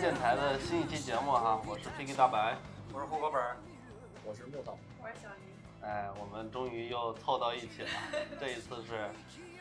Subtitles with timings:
[0.00, 2.56] 电台的新一期节目哈，我是 Piki 大白，
[2.90, 3.38] 我是户口本，
[4.24, 5.84] 我是木头，我是小鱼。
[5.84, 7.88] 哎，我们终于又凑到一起了，
[8.40, 9.10] 这一次是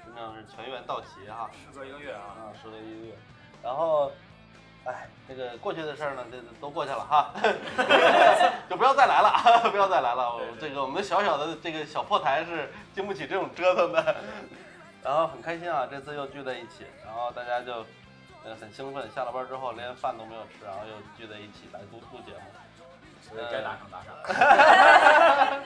[0.05, 3.13] 真正是全员到齐哈，时隔一个月啊，啊，时隔一个月，
[3.61, 4.13] 然后，
[4.85, 7.33] 哎，这个过去的事儿呢，这都过去了哈，
[8.69, 9.33] 就不要再来了，
[9.69, 14.15] 不要再来了，我这个我们小小的这个小破台是经不起这种折腾的，
[15.03, 17.85] 然后很开心啊，这次又聚在一起，然后大家就
[18.49, 22.39] 呃很兴奋，下了班之后连饭都没有吃，然后又聚在一起来录录节目。
[23.21, 24.11] 所以该打赏打赏。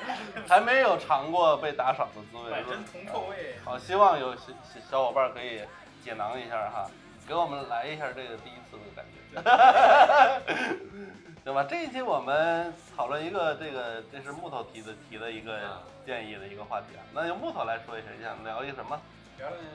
[0.49, 3.55] 还没有尝过被打赏的滋味，百针铜臭味。
[3.63, 4.51] 好，希望有小
[4.91, 5.61] 小伙伴可以
[6.03, 6.91] 解囊一下哈，
[7.25, 9.21] 给我们来一下这个第一次的感觉，
[11.45, 11.63] 对吧？
[11.63, 15.57] 这一期我们讨论一个这个，这是木头提的提的一个
[16.05, 18.99] 建议的一个话题啊，那由木头来说一下，你想聊一个什么？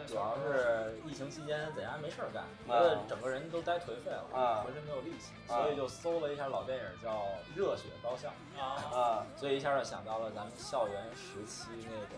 [0.07, 7.13] 主要是疫情期间在家没事儿干，觉得整个人都呆颓废了，浑身没有力气，所以就搜了一下老电影叫
[7.55, 12.17] 《热血高校》啊，所以一下就想到了咱们校园时期那种，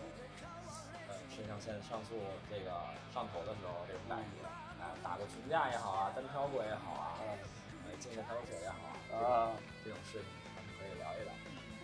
[1.09, 2.15] 呃，肾上腺上素
[2.49, 2.71] 这个
[3.13, 4.47] 上头的时候这种感觉，
[4.79, 8.75] 啊，打个群架也好啊，单挑过也好啊，呃，进个派出所也好
[9.17, 9.51] 啊，
[9.83, 11.33] 这种事情咱们可以聊一聊。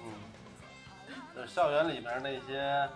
[0.06, 0.08] 嗯，
[1.36, 2.88] 就是校园里面那些。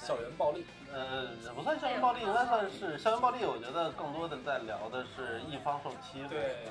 [0.00, 3.44] 校园暴力，呃，不算校园暴力，应该算是校园暴力。
[3.44, 6.66] 我觉得更多的在聊的是一方受欺负，对，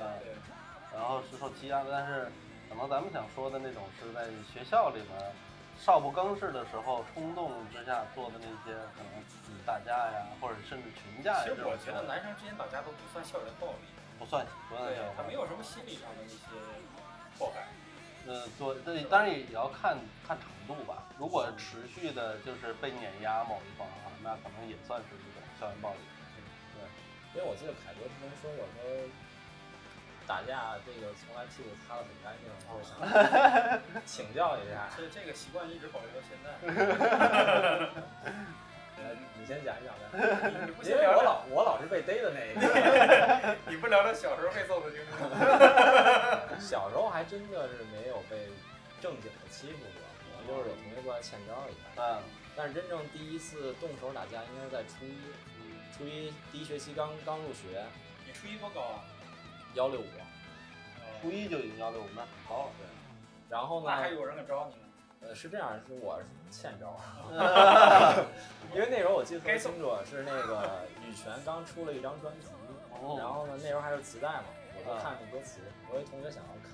[0.92, 1.90] 然后是受欺压的。
[1.90, 2.30] 但是，
[2.68, 5.32] 可能咱们想说的那种是在学校里面
[5.78, 9.10] 少不更事的时候，冲动之下做的那些可能
[9.66, 11.42] 打架呀，或者甚至群架。
[11.42, 13.88] 其实我觉得男生之间打架都不算校园暴力，
[14.18, 14.92] 不算，不算。
[15.16, 16.38] 他没有什么心理上的那些
[17.38, 17.66] 迫害。
[18.26, 21.04] 嗯，做，这当然也要看看程度吧。
[21.18, 25.98] 如果持续的就是被碾压某一方啊，那可能也算是一种校园暴力。
[26.74, 26.80] 对，
[27.34, 28.80] 因为我记得凯哥之前说过，说
[30.26, 32.96] 打架这个从来屁股擦的很干净，就想
[34.08, 34.88] 请教一下。
[34.96, 36.48] 这这个习惯一直保留到现在。
[39.38, 40.16] 你先讲一讲呗，
[40.82, 42.60] 因为我老我老是被逮的那一个。
[43.68, 46.33] 你不聊聊小时候被揍的经历吗？
[46.60, 48.48] 小时候还真的是没有被
[49.00, 49.88] 正经的欺负过，
[50.18, 52.02] 可能就是有同学过来欠招一下。
[52.02, 52.22] 嗯。
[52.56, 55.18] 但是真正第一次动手打架应该是在初一，
[55.96, 57.84] 初一第一学期刚刚入学。
[58.26, 59.04] 你初一多高啊？
[59.74, 60.06] 幺六五。
[61.20, 62.70] 初一就已经幺六五，那高了。
[62.78, 62.86] 对。
[63.48, 63.86] 然后呢？
[63.90, 64.74] 那还有人敢招你？
[65.26, 67.00] 呃，是这样，是我是欠招，
[68.74, 72.46] 因为那时候我记得特别清楚，是那个羽泉刚出了一张专辑，
[73.16, 74.44] 然后呢，那时候还是磁带嘛，
[74.86, 76.72] 我就看着歌词，我一同学想要看，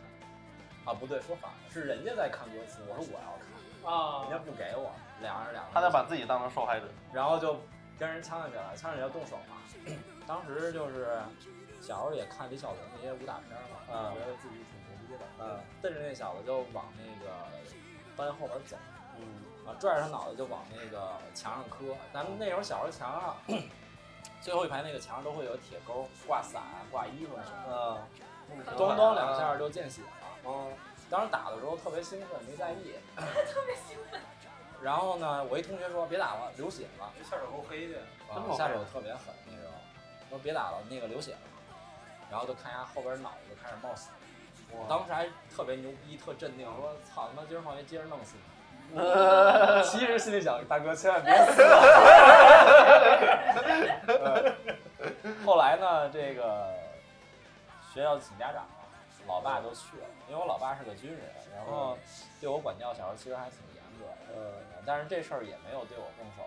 [0.85, 7.57] 啊不对，说反了，是人家在看歌词，我说我要看啊，人家不给我，俩人俩人，他在把自己当成受害者，然后就
[7.99, 9.57] 跟人呛起来了，呛起来要动手嘛，
[10.27, 11.19] 当时就是
[11.81, 17.31] 小时候也看李小龙那些武打片嘛，觉得自己挺牛逼的，嗯，瞪着那小子就往那个。
[18.17, 18.77] 班后边走，
[19.17, 19.25] 嗯，
[19.67, 21.97] 啊，拽着他脑袋就往那个墙上磕。
[22.13, 23.37] 咱们那时候小时候墙上
[24.41, 28.07] 最后一排那个墙上都会有铁钩，挂伞、挂衣服什么
[28.65, 30.09] 的，咚咚两下就见血了。
[30.47, 30.73] 嗯，
[31.11, 34.21] 当时打的时候特别兴奋，没在意，特别兴奋。
[34.83, 37.13] 然后呢，我一同学说别打了，流血了。
[37.23, 37.99] 下手够黑的，
[38.57, 39.75] 下手特别狠那时候。
[40.31, 41.39] 说别打了，那个流血了。
[42.31, 44.09] 然后就看一下后边脑子开始冒血。
[44.71, 48.43] 我当时还特别牛逼，特镇定，说：“操他妈，今儿放学接着弄死你！”
[49.85, 51.63] 其实心里想：“大哥，千万别死。”
[55.45, 56.73] 后来呢，这个
[57.95, 58.67] 学校请家长，
[59.27, 61.21] 老爸就去了，因为我老爸是个军人，
[61.57, 61.97] 然后
[62.41, 64.13] 对我管教小时候其实还挺严格的。
[64.85, 66.43] 但是这事儿也没有对我动手。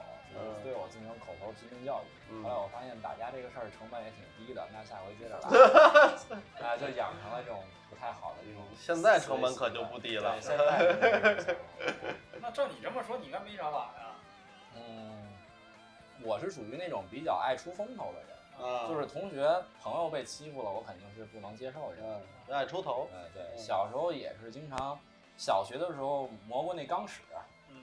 [0.64, 8.64] 对我进行口头批评教育，后来我发现打架这个事儿成本也挺低的，那下回接着 来，啊，就养成了这种不太好的这种。
[8.78, 10.40] 现在成本可就不低了。
[10.42, 11.56] 现 在。
[12.42, 14.16] 那照你这么说，你应该没啥打呀？
[14.76, 15.34] 嗯，
[16.22, 22.22] 我是属于那种比较爱出风头的人，就是同学朋友被欺负了，我肯定是不能接受的，
[22.54, 23.08] 爱出头。
[23.14, 25.00] 哎，对，小时候也是经常，
[25.38, 27.22] 小学的时候磨过那钢尺。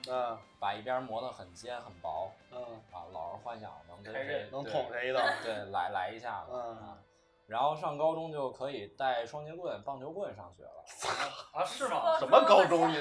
[0.09, 2.61] 嗯，把一边磨得很尖很薄，嗯，
[2.91, 6.97] 啊，老是幻想能跟谁能捅谁一刀，对，来来一下子，嗯，
[7.47, 10.83] 然后上高中就可以带双节棍、棒球棍上学了，
[11.53, 12.17] 啊，是吗？
[12.17, 12.91] 什么高中？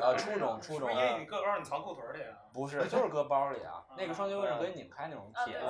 [0.00, 2.36] 呃，初中，初中，因为你个高，你藏裤腿里啊？
[2.52, 3.84] 不是，就是搁包里啊。
[3.96, 5.66] 那个双节棍是可以拧开那种铁的。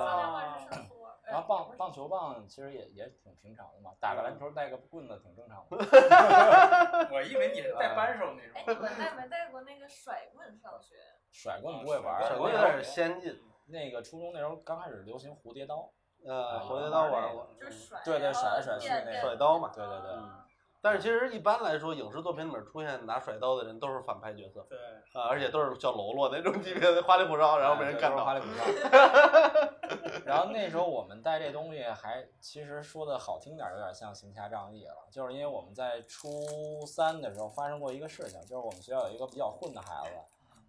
[1.31, 5.77] 然后棒棒球棒其实也也挺平常的嘛，打个篮球带个棍子挺正常的。
[7.11, 8.51] 我以为你是带扳手那种。
[8.55, 10.95] 哎，你们带没带过那个甩棍上学？
[11.31, 13.41] 甩棍不会玩，甩棍有点先进。
[13.67, 15.89] 那个初中那时候刚开始流行蝴蝶刀。
[16.23, 20.37] 呃，蝴蝶刀玩玩过，就是甩，对对甩来甩去那个甩刀嘛对对对嗯
[20.83, 24.77] 但是其实一般来说，影视作品里面出现拿甩刀的人都是反派角色对，
[25.13, 28.25] 啊，而且都是小喽啰那种级别的花里胡哨，然后被人干倒。
[28.25, 28.63] 花里胡哨。
[30.31, 40.15] 然后那时候我们带这东西还其实说的好听点儿，有点像行侠仗义了，就是因为我们在初三的时候发生过一个事情，就是我们学校有一个比较混的孩子，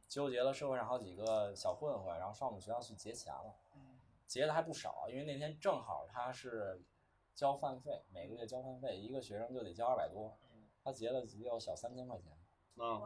[0.08, 3.54] 纠结了社会上好几个小混混，然后上我们学校去劫钱了，
[4.26, 6.82] 劫的还不少，因为那天正好他是
[7.32, 10.36] 交饭费，每个月交饭费，一个学生就得交二百多，
[10.82, 12.32] 他劫了得有小三千块钱，
[12.76, 13.00] 嗯，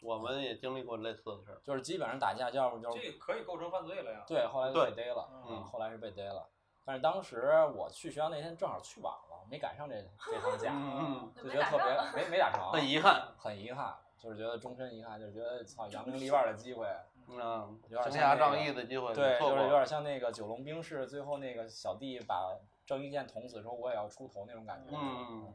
[0.00, 1.60] 我们也经历过类似的事儿。
[1.62, 4.24] 就是基本上打架，要不就是这个可以构成犯罪了呀。
[4.26, 6.48] 对，后来就被逮了，嗯后来是被逮了。
[6.84, 9.94] 但是当时我去学校那天正好去晚了，没赶上这
[10.30, 13.28] 这趟架，嗯就觉得特别没没打成，很遗憾。
[13.36, 16.86] 很遗憾，就是觉得终身遗憾，就是觉得操扬名立万的机会，
[17.28, 19.62] 嗯，有点行侠仗像那个义的机会对，错过了。
[19.62, 22.56] 就是有点像那个九龙冰室最后那个小弟把
[22.86, 24.96] 郑伊健捅死说我也要出头那种感觉。
[24.96, 25.52] 嗯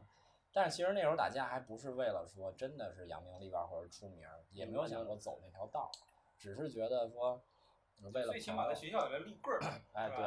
[0.54, 5.90] 但是其实那时候打架还不是为了说真的是扬名立万或者出名儿，也没有想过走那条道，
[6.38, 7.42] 只是觉得说
[8.12, 9.60] 为了最起码在学校里面立棍儿。
[9.92, 10.24] 哎对。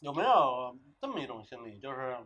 [0.00, 2.18] 有没有这么一种心理，就是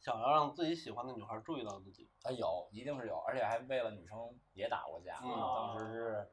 [0.00, 2.08] 想要让自己喜欢的女孩注意到自己？
[2.22, 4.16] 啊，有，一定是有，而且还为了女生
[4.54, 5.18] 也打过架。
[5.22, 6.32] 嗯当时是，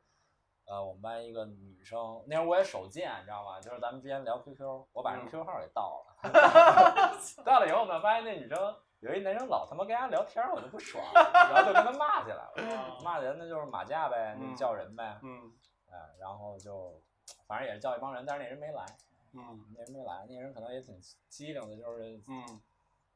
[0.65, 3.59] 呃，我们班一个女生，那时候我也手贱，你知道吗？
[3.59, 6.15] 就是咱们之前聊 QQ，我把人嗯 QQ 号给盗了，
[7.43, 12.99] 盗了以后呢，发现那女生有一男生老他妈跟人家聊天儿，我就不爽，然后就跟他骂起来了。
[13.03, 15.53] 骂人那就是马架呗，那嗯叫人呗，嗯
[15.89, 17.01] 哎，然后就
[17.47, 18.85] 反正也是叫一帮人，但是那人没来，
[19.33, 20.99] 嗯那人没来，那人可能也挺
[21.29, 22.61] 机灵的，就是嗯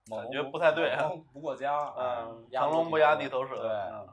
[0.10, 0.96] 感觉不太对
[1.34, 3.56] 不过江，嗯，压龙不压地头蛇。
[3.56, 4.08] 对，嗯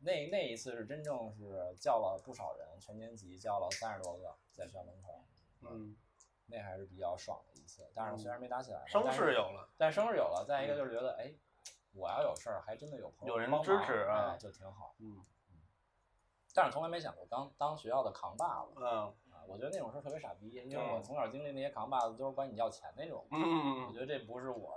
[0.00, 5.24] 那那一次是真正是叫了不少人，全年级叫了三十多个在校门口，
[5.62, 5.96] 嗯，
[6.46, 7.86] 那还是比较爽的一次。
[7.94, 9.68] 但是虽然没打起来，声势有了。
[9.76, 10.44] 但声势有了。
[10.48, 11.32] 再一个就是觉得，哎，
[11.92, 14.96] 我要有事儿，还真的有朋友有人支持啊哎，就挺好。
[14.98, 15.24] 嗯
[16.54, 18.84] 但是从来没想过当当学校的扛把子嗯
[19.30, 19.44] 啊！
[19.46, 24.74] 我觉得那种事儿特别傻逼，因为嗯我从小经历那些扛把子都是管你要钱那种，我嗯，觉得这不是我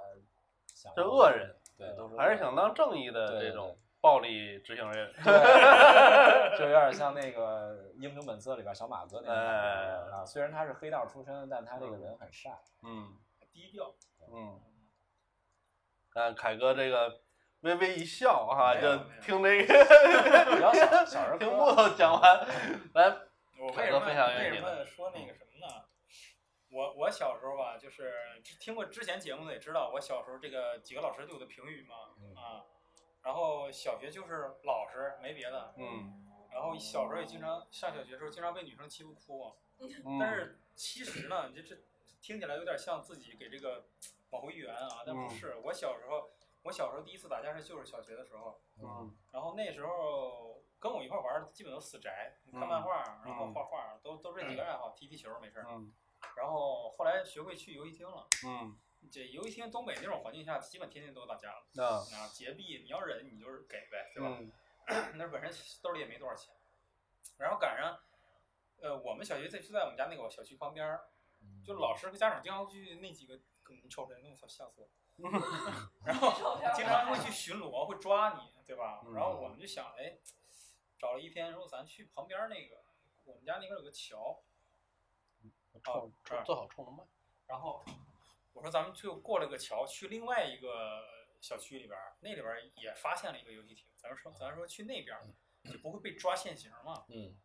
[0.67, 5.13] 想这要的恶人，对，都是还是想当正义的这种暴力执行人。
[5.23, 5.23] 对，
[6.57, 10.25] 就有点像那个《英雄本色》里边小马哥那种感哎啊。
[10.25, 12.57] 虽然他是黑道出身，但他这个人很善。
[12.83, 13.17] 嗯
[13.53, 13.93] 低调。
[14.33, 14.59] 嗯，
[16.13, 17.21] 看凯哥这个
[17.61, 19.73] 微微一笑哈，就听这个
[20.55, 22.47] 比较小小儿 听科木头讲完，
[22.95, 23.09] 来，
[23.59, 25.83] 我为什么凯哥分享一个为什么说那个什么呢？
[26.71, 28.13] 我我小时候吧，就是
[28.61, 32.63] 听过之前节目的也知道，我小时候这个几个老师对我的评语嘛，嗯啊，
[33.23, 41.77] 然后小学就是老实没别的，嗯然后小时候也经常上小学的时候经常被女生欺负哭，嗯，但是其实呢，这这
[42.21, 43.85] 听起来有点像自己给这个
[44.31, 45.55] 往回圆啊，但不是。
[45.63, 46.29] 我小时候，
[46.63, 55.65] 我小时候第一次打架是就是小学的时候，嗯然后那时候跟我一块玩儿的基本都死宅，看漫画，然后画画，都都这几个爱好，踢踢球没事儿。
[55.69, 55.93] 嗯
[56.37, 58.77] 然后后来学会去游戏厅了，嗯
[59.09, 61.83] 这游戏厅东北那种环境下，基本天天都打架了。
[61.83, 64.37] 啊啊，劫币你要忍你就是给呗，对吧？
[64.39, 64.51] 嗯
[65.17, 66.53] 那本身兜里也没多少钱，
[67.37, 67.97] 然后赶上，
[68.81, 71.07] 呃，我们小学在就在我们家那个小区旁边儿，
[71.63, 73.39] 就老师和家长经常去那几个，
[73.69, 74.89] 你瞅着那操吓死我，
[76.03, 79.01] 然后经常会去巡逻，会抓你，对吧？
[79.13, 80.17] 然后我们就想，哎，
[80.97, 82.83] 找了一天，说咱去旁边那个，
[83.25, 84.43] 我们家那边有个桥，
[85.83, 87.03] 冲冲最好冲着麦，
[87.45, 87.85] 然后
[88.53, 91.03] 我说咱们就过了个桥，去另外一个
[91.39, 95.23] 小区里边儿，那里边儿也发现了一个游戏厅，咱说咱说去那边儿
[95.71, 97.05] 就不会被抓现行嘛。
[97.09, 97.37] 嗯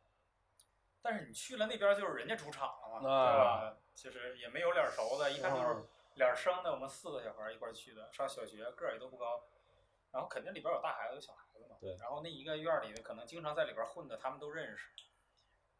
[1.02, 3.76] 但是你去了那边儿就是人家主场了嘛，啊对吧？
[3.94, 6.72] 就是也没有脸熟的，一看就是嗯脸生的。
[6.72, 9.44] 我们四个小孩一块儿去的，上小学个儿也都不高，
[10.10, 11.76] 然后肯定里边有大孩子有小孩子嘛。
[11.80, 14.90] 对然后那一个院儿里的可能经常在里边混的，他们都认识。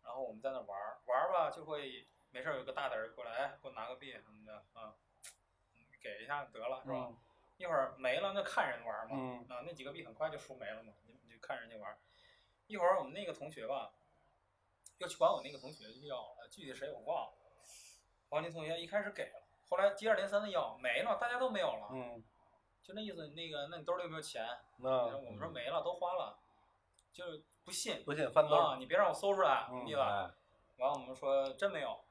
[0.04, 4.94] 然后我们在那玩儿玩儿吧，就会没事儿有个大的人过来，哎，给我拿个币什么的啊，嗯
[6.06, 7.08] 给一下得了是吧？
[7.10, 7.16] 嗯
[7.58, 9.16] 一会儿没了，那看人玩嘛。
[9.18, 11.96] 嗯啊，那几个币很快就输没了嘛，你你就看人家玩。
[12.66, 13.92] 一会儿我们那个同学吧，
[14.98, 17.32] 又去管我那个同学要了，具体谁我忘了。
[18.28, 22.22] 王林同学一开始给了，后来接二连三的要没了，大家都没有了，嗯
[22.82, 23.26] 就那意思。
[23.28, 24.46] 那个，那你兜里有没有钱？
[24.76, 26.38] 那我们说没了，都花了，
[27.10, 28.76] 就是不信不信翻兜啊！
[28.78, 29.98] 你别让我搜出来，嗯意思。
[29.98, 30.30] 哎
[30.76, 32.05] 完我们说真没有，他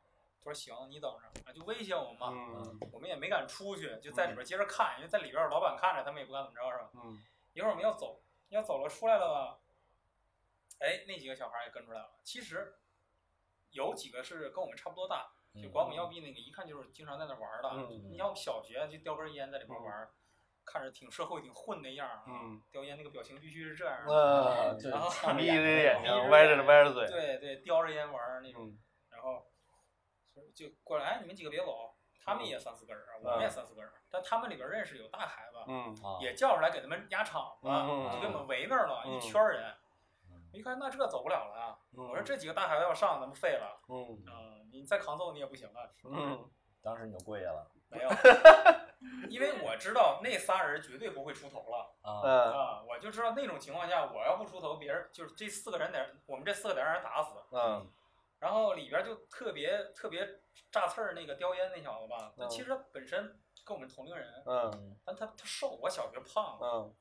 [0.46, 2.30] 说行，你等着，啊就威胁我们嘛。
[2.32, 6.90] 嗯我们也没敢出去，就在里边接着看，因为在里边老板看着，他们也不敢怎么着，是吧？
[7.04, 7.18] 嗯
[7.54, 9.60] 一会儿我们要走，要走了出来了吧？
[10.80, 12.20] 哎，那几个小孩也跟出来了。
[12.24, 12.76] 其实
[13.72, 17.70] 有几个是跟我们差不多大，就管我们要币那个，一看就是经常在那玩的。
[17.74, 20.12] 嗯你像我们小学就叼根烟在里边玩儿，
[20.66, 22.24] 看着挺社会、挺混那样。
[22.28, 24.06] 嗯，叼烟那个表情必须是这样儿。
[24.08, 28.80] 呃，就然后眯呛着眼睛，歪着歪着嘴，对对，叼着烟玩儿那种，嗯
[29.12, 29.48] 然后
[30.54, 31.92] 就过来，哎，你们几个别走。
[32.24, 39.72] 他们也三四个人儿，我们也三四个人，但他们里边认识有大孩子，嗯啊，也叫出来给他们压场子，嗯就给我们围那儿了，嗯一圈人。
[40.52, 43.80] 一看，那这走不了了我说这几个大孩子要上，咱们废了。
[43.90, 45.94] 嗯嗯，你再扛揍你也不行了。
[46.04, 46.50] 嗯
[46.82, 48.10] 当时你就跪下了没有，
[49.30, 52.84] 因为我知道那仨人绝对不会出头了啊，嗯啊！
[52.88, 57.36] 我就知道那种情况下，我要不出头，别人就是这四个人得我们这四个得让人打死。
[57.52, 57.88] 嗯
[58.40, 64.44] 然后里边就特别特别炸刺儿那个叼烟那小子吧，他嗯其实他本身跟我们同龄人，
[65.04, 66.96] 但他他瘦，我小学胖，嗯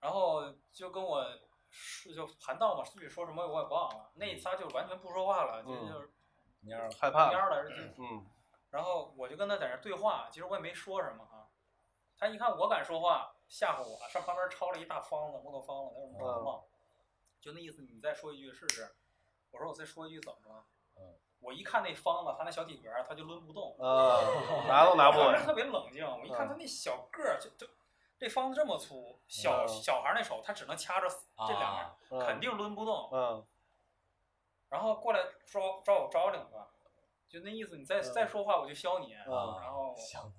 [0.00, 1.24] 然后就跟我
[1.70, 4.10] 是就盘道嘛，具体说什么我也忘了。
[4.14, 6.12] 那仨就完全不说话了，就嗯就是
[6.60, 8.26] 你要是害怕了，蔫儿了，就嗯
[8.70, 11.48] 然后我就跟他在那儿对话，其实我也没说什么啊。
[12.18, 16.62] 他一看我敢说话，吓唬我，上旁边抄了一大方子，木头方子，那是木头嘛，
[17.40, 18.94] 就那意思，你再说一句试试。
[19.56, 20.64] 我说我再说一句怎么了？
[20.96, 24.18] 嗯我一看那方子，他那小体格，他就抡不动，啊，
[24.68, 26.04] 拿都拿不稳，当时特别冷静。
[26.04, 27.72] 我一看他那小个儿，就就
[28.18, 31.06] 这方子这么粗，小嗯小孩那手他只能掐着
[31.46, 33.08] 这两个，肯定抡不动。
[33.12, 33.46] 嗯
[34.68, 36.56] 然后过来抓抓我抓我领子，
[37.28, 39.14] 就那意思，你再嗯再说话我就削你。
[39.14, 40.32] 嗯然后想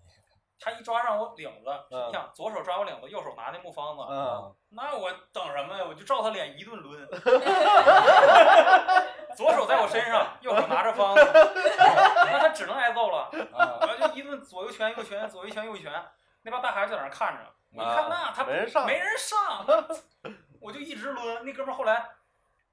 [0.60, 5.86] 他一抓上我领子，嗯你想左手抓我领子，右手拿那木方子，嗯那我等什么呀？
[5.88, 7.08] 我就照他脸一顿抡，
[9.36, 13.30] 左手在我身上，右手拿着方子，那他只能挨揍了。
[13.54, 15.92] 啊，我就一顿左右拳右拳，左一拳右一拳，
[16.42, 19.66] 那帮大孩子就在那儿看着，我一看那他没人上，没人上，
[20.60, 21.44] 我就一直抡。
[21.46, 22.10] 那哥们后来，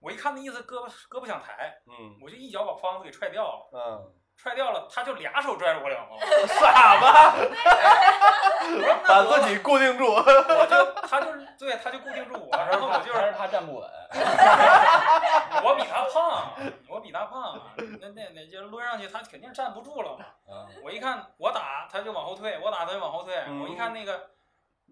[0.01, 7.35] 我一看那意思胳膊胳膊想抬，嗯我就一脚把方子给踹掉了，嗯，踹掉了，他就俩手拽着我领子， 傻吧，
[9.07, 13.89] 把得自己固定住，我就他就是对，他就固定住我，然后我就还是是怕站不稳，
[15.65, 16.53] 我比他胖，
[16.89, 17.59] 我比他胖，
[18.01, 20.25] 那那那就抡上去，他肯定站不住了嘛。
[20.47, 24.34] 嗯我一看我打他就往后退，我打他就往后退，嗯我一看那个。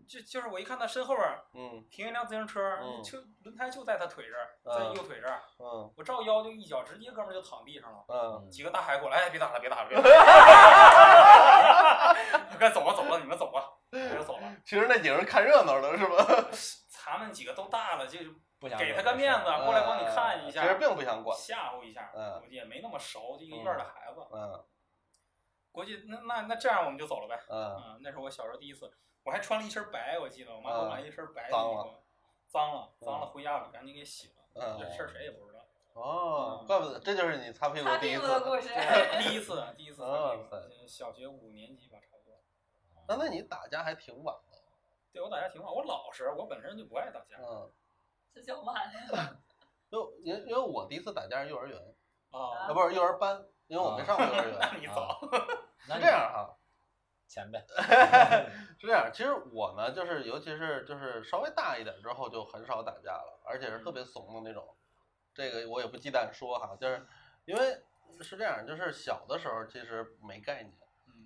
[0.08, 8.04] 就就是我一看他身后边儿嗯停一辆自行车，嗯就轮胎就在他腿这儿，在嗯右腿这儿，嗯我照腰就一脚，直接哥们儿就躺地上了。
[8.08, 10.14] 嗯，几个大海过来，哎，别打了，别打了，别打了，
[12.58, 14.56] 该走了，走了，你们走吧，我就走了。
[14.64, 16.48] 其实那几个人看热闹的是吧？
[17.04, 18.18] 咱们几个都大了，就
[18.60, 24.64] 不想给他个面子，过来帮你看一下其实下，并不想管，吓唬一下，嗯估计也没那么熟，就一个院儿的孩子，嗯
[25.72, 27.40] 估计那那那这样我们就走了呗。
[27.48, 28.92] 嗯嗯，那是我小时候第一次，
[29.24, 31.94] 我还穿了一身白，我记得我妈给我买了一身白的衣脏了服，
[32.48, 35.60] 脏了，嗯脏了，回家了赶紧给洗了，嗯这事儿谁也不知道。
[35.94, 38.32] 哦，怪不得这就是你擦屁股擦第一次屁股。
[38.32, 38.68] 的故事。
[39.20, 42.40] 第一次，第一次 哇擦屁股塞小学五年级吧，差不多。
[43.06, 44.58] 那那你打架还挺晚的，
[45.12, 47.36] 对我打架挺好，我老实，我本身就不爱打架。
[47.38, 47.70] 嗯，
[48.34, 48.74] 这叫晚。
[49.90, 51.78] 就因因为我第一次打架是幼儿园，
[52.30, 54.58] 啊啊不是幼儿班，因为我没上过幼儿园。
[54.58, 55.20] 那你早。
[55.84, 56.56] 是这样哈，
[57.32, 57.58] 前辈，
[58.78, 59.10] 是这样。
[59.12, 64.76] 其实我呢，就是尤其是就是稍微大一点之后，就很少打架了，而且是特别怂的那种。
[65.34, 67.06] 这个我也不忌惮说哈，就是
[67.46, 67.82] 因为
[68.20, 70.74] 是这样，就是小的时候其实没概念。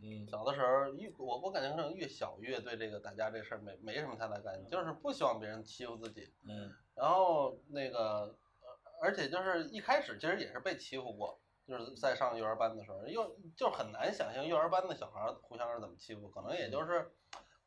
[0.02, 6.32] 嗯小的时候越我我感觉可能越小越对这个打架这事儿没没什么太大概念，就是不希望别人欺负自己。
[6.46, 8.36] 嗯然后那个，呃
[9.02, 17.10] 而且就是一开始其实也是被欺负过，就是在上幼儿班的时候，幼就很难想象幼儿班的小孩儿互相是怎么欺负，可能也就是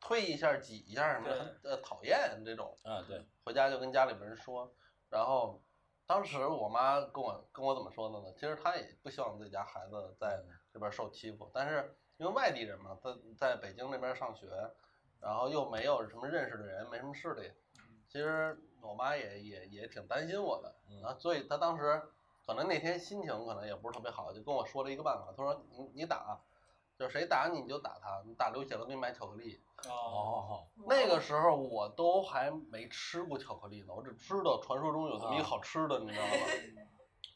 [0.00, 2.76] 推一下、挤一下什么的，很呃讨厌这种。
[2.82, 4.72] 啊对，回家就跟家里边人说，
[5.10, 5.62] 然后
[6.06, 8.32] 当时我妈跟我跟我怎么说的呢？
[8.34, 10.42] 其实她也不希望自己家孩子在
[10.72, 14.46] 这边受欺负，但是因为外地人嘛，在在北京那边上学，
[15.20, 17.52] 然后又没有什么认识的人，没什么势力，
[18.08, 21.02] 其实我妈也也也挺担心我的，嗯。
[21.02, 22.02] 啊，所以她当时
[22.50, 26.36] 可能那天心情可能也不是特别好，就跟我说了一个办法，他说你你打，
[26.98, 29.60] 就是谁打你你就打他，你打流血了给你买巧克力。
[29.86, 36.32] 哦，哦，那个时候我都还没吃过巧克力呢，我只知道传说中有这么一个好吃的，你知道吗？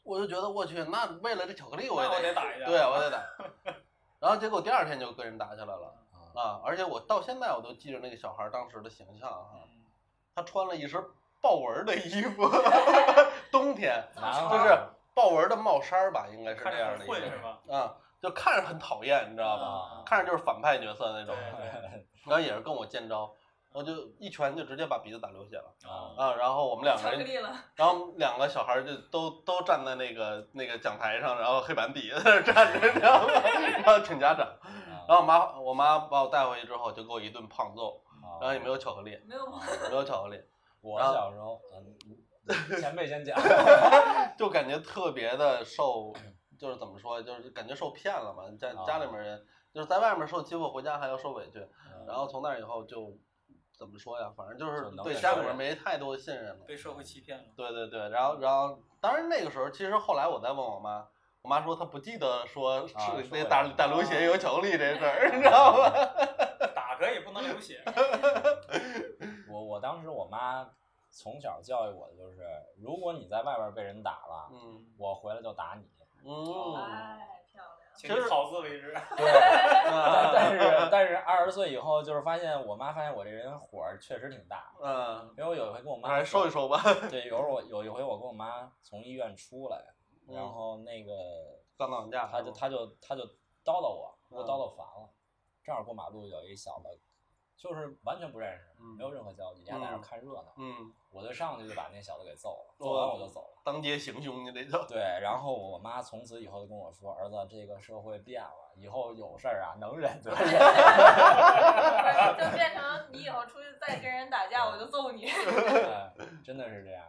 [0.03, 2.65] 我就觉得我去，那为了这巧克力我也那我得打一架。
[2.65, 3.23] 对，我得打。
[4.19, 5.95] 然后结果第二天就跟人打起来了
[6.35, 6.59] 啊！
[6.65, 9.69] 而且我到现在我都记着那个小孩当时的形象哈、嗯
[10.35, 11.01] 他穿了一身
[11.39, 12.43] 豹纹的衣服，
[13.53, 14.77] 冬天就是
[15.15, 17.59] 豹纹的帽衫儿吧，应该是这样的一个混是吧？
[17.69, 19.63] 啊，就看着很讨厌，你知道吧？
[19.65, 22.05] 啊看着就是反派角色那种对。
[22.29, 23.31] 然后也是跟我见招，
[23.71, 26.35] 我就一拳就直接把鼻子打流血了啊啊！
[26.35, 27.43] 然后我们两个人，
[27.75, 33.33] 然后两个小孩儿就都都站在那个那个讲台上，然后黑板底下在那儿站着，你知道吗？
[33.77, 34.47] 然后请家长，
[35.07, 39.45] 然后我妈我妈把我带回去之后，就给我一顿胖揍，啊然后也没有巧克力，没有？
[39.89, 40.41] 没有巧克力，
[40.81, 42.17] 我小时候，嗯，
[42.79, 43.37] 前辈先讲，
[44.37, 46.13] 就感觉特别的受，
[46.59, 48.43] 就是怎么说，就是感觉受骗了嘛。
[48.59, 53.17] 家啊家里面人就是在外面受欺负，回家还要受委屈，嗯然后从那以后就
[53.77, 54.31] 怎么说呀？
[54.35, 56.65] 反正就是对家里面没太多的信任了。
[56.67, 57.43] 被社会欺骗了。
[57.57, 61.05] 对对对，然后然后，当然那个时候，其实后来我再问我妈，
[61.41, 65.89] 我妈说她不记得说是说那过呀打打流血有巧克力这事儿， 你知道吗？
[66.75, 67.83] 打嗝也不能流血。
[69.49, 70.67] 我我当时我妈
[71.15, 72.45] 从小教育我的就是，
[72.77, 75.89] 如果你在外边被人打了，嗯我回来就打你。
[76.25, 77.95] 嗯，哎，漂亮。
[77.95, 78.91] 请以好自为之。
[79.15, 79.25] 对，
[79.85, 80.59] 但 但是
[80.91, 86.81] 但是二十岁以后，就是发现我妈发现我这人火确实挺大，嗯，因为我有一回跟我妈来收一收吧。
[87.09, 89.77] 对，有时候我有一回我跟我妈从医院出来，
[90.27, 91.13] 然嗯后那个
[91.77, 93.23] 刚打完架，她就她就她就
[93.63, 95.09] 叨叨我，给我嗯叨叨烦了。
[95.63, 96.89] 正好过马路有一小的，
[97.57, 103.61] 就是完全不认识，嗯没有任何交集，人家在那看热闹，嗯，我就上去就把那小子给揍了，揍完我就走了。
[103.63, 104.85] 当街行凶，你这就。
[104.87, 110.39] 对，然后我妈从此以后就跟我说：“儿子，这个社会变了，以后有事儿啊，能忍则忍。
[112.37, 115.25] 就变成你以后出去再跟人打架，我就揍你。
[115.31, 117.05] 哎”真的是这样，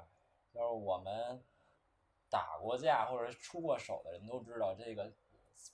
[0.54, 1.42] 就是我们
[2.30, 5.12] 打过架或者出过手的人都知道，这个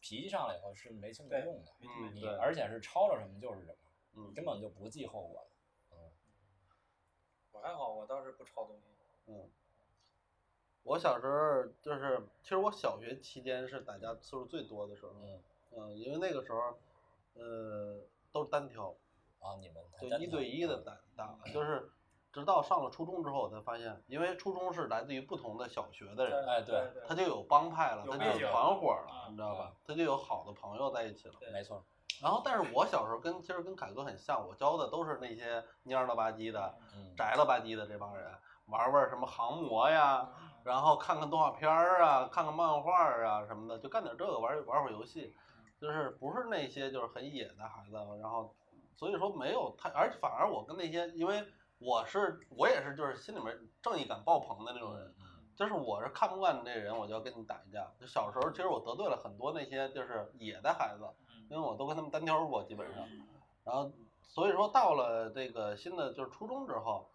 [0.00, 3.76] 脾气上来以后是没轻没对重的，嗯，你对，而且是抄了什么就是什么，
[4.14, 5.97] 嗯根本就不计后果的。
[7.52, 8.83] 我还好，我倒是不抄东西。
[9.27, 9.48] 嗯，
[10.83, 15.42] 我小时候就是，其实我小学期间是打架次数最多的时候，嗯，
[15.77, 16.79] 嗯，因为那个时候，
[17.35, 18.01] 呃，
[18.33, 18.96] 都是单挑，
[19.38, 21.92] 啊，你们就一对一的打打，就是
[22.33, 29.77] 直到上了初中之后，我才发现，因为初中是来自于不同的小学的人，哎对对他就有帮派了，他就有团伙了，啊你知道吧啊？
[29.85, 31.35] 他就有好的朋友在一起了。
[31.53, 31.85] 没错，
[32.23, 38.33] 然后，但是我小时候跟其实跟凯哥很像，我教的都是那些蔫了吧唧的、嗯，宅了吧唧的这帮人，
[38.67, 40.29] 玩玩什么航模呀，
[40.63, 45.35] 然后看看动画片儿啊，看看漫画儿啊什么的，就干点这个，玩玩会儿游戏，
[45.81, 48.55] 就是不是那些就是很野的孩子，然后
[48.95, 51.45] 所以说没有太，而反而我跟那些，因为
[51.81, 57.87] 我是我也是就是心里面正义感爆棚的那种人，嗯就是我是看不惯你这人，我就要跟你打一架。
[58.01, 61.22] 就小时候其实我得罪了很多那些就是野的孩子，嗯
[61.53, 63.07] 因为我都跟他们单挑过基本上，
[63.62, 67.07] 然后所以说到了这个新的就是初中之后，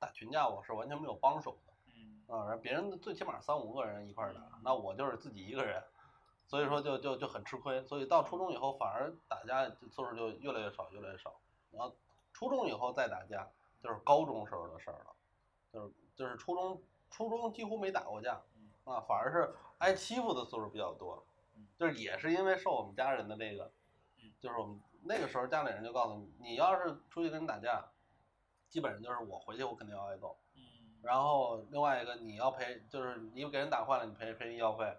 [0.00, 1.72] 打群架我是完全没有帮手的。
[1.94, 5.80] 嗯啊，然后别人最起码三五个人一块儿打，那我就是自己一个人，
[6.48, 7.80] 所以说就就就很吃亏。
[7.84, 11.36] 所以到初中以后，反而打架次数就越来越少，越来越少。
[11.70, 11.94] 然后
[12.32, 13.48] 初中以后再打架，
[13.80, 15.14] 就是高中时候的事儿了，
[15.72, 18.42] 就是就是初中初中几乎没打过架，
[18.82, 21.24] 啊，反而是挨欺负的次数比较多，
[21.78, 23.70] 就是也是因为受我们家人的这个，
[24.40, 27.90] 就是我们那个时候家里人就告诉你，你要是出去跟人打架，
[28.68, 30.36] 基本上就是我回去我肯定要挨揍。
[30.54, 30.62] 嗯
[31.00, 34.96] 然后另外一个你要赔，就是你给人打坏了，你赔赔医药费，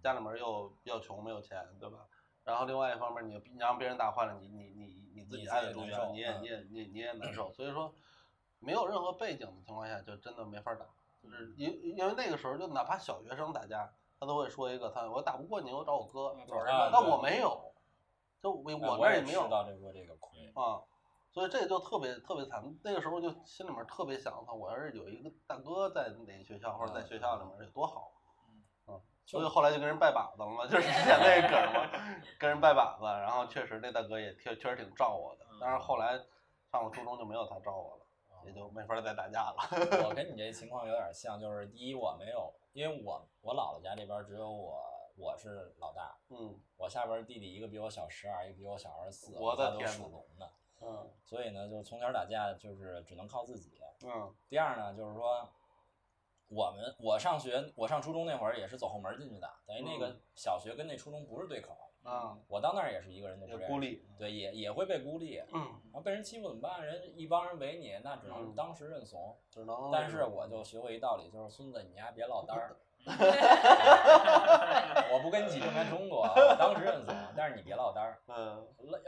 [0.00, 2.06] 家里面又比较穷，没有钱，对吧？
[2.44, 7.52] 然后另外一方面，你你让别人打坏了，你你你你自己你挨得住院，自己难受嗯你也你也你也你也难受。
[7.52, 7.92] 所以说，
[8.60, 10.86] 没有任何背景的情况下，就真的没法打。
[11.20, 16.34] 就是因因为那个时候，就哪怕小学生打架，他都会说一个他我打不过你，我找我哥。
[16.36, 17.72] 嗯找人啊那我没有，
[18.42, 20.52] 就我哎我那也没有吃到这波这个亏。
[20.54, 20.82] 啊，
[21.32, 22.62] 所以这就特别特别惨。
[22.84, 28.12] 那个时候就心里面特别想，他我要是有一个大哥在哪个学校或者在学校里面有多好。
[28.84, 31.90] 啊，所以后来就跟人拜把子了嘛，就是之前那个梗儿嘛，
[32.38, 36.18] 跟人拜把子，然后确实那大哥也确确实挺罩我的，但是后来
[36.70, 38.04] 上了初中就没有他罩我了，
[38.44, 39.56] 也就没法再打架了。
[40.04, 44.80] 我跟你这情况有点像，就是第一我没有，因为我我姥姥家那边只有我，
[45.16, 46.58] 我是老大，嗯。
[46.76, 51.10] 我下边弟弟一个比我小十二，一个比我小二十四，我的都属龙的，嗯。
[51.24, 53.80] 所以呢，就从小打架就是只能靠自己。
[54.02, 54.34] 嗯。
[54.48, 55.48] 第二呢，就是说
[56.48, 60.20] 我们我上学我上初中那会儿也是走后门进去的，等于那个嗯。
[60.34, 64.02] 小学跟那初中不是对口，啊，我到那儿也是一个人都不认识，孤立。
[64.18, 66.84] 对，也也会被孤立，然嗯，后被人欺负怎么办？
[66.84, 69.36] 人一帮人围你，那只能嗯当时认怂。
[69.50, 69.90] 只能。
[69.92, 72.76] 但是我就学会一道理，就是孙子，你丫别落单儿。
[75.10, 78.66] 我不跟你起正面冲突，啊，我当时认怂，但是你别落单儿，嗯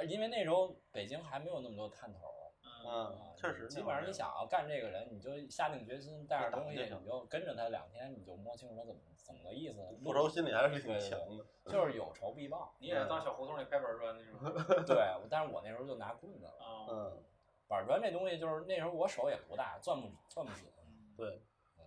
[0.08, 2.41] 因为那时候北京还没有那么多探头儿。
[2.84, 9.76] 嗯啊，确实基本上你想要干这个人，你就下定决心带着东西，你就跟着他两天，你就摸清楚他怎么怎么个意思。
[10.02, 11.44] 复仇心理还是挺强的。
[11.66, 12.74] 就是有仇必报。
[12.78, 14.96] 你也是当小胡同里拍板砖那种 对，
[15.30, 16.86] 但是我那时候就拿棍子了，啊？
[16.90, 17.22] 嗯
[17.68, 20.68] 板砖这东西就是那时候我手也不大，攥不攥不紧。
[21.16, 21.40] 对，
[21.78, 21.84] 嗯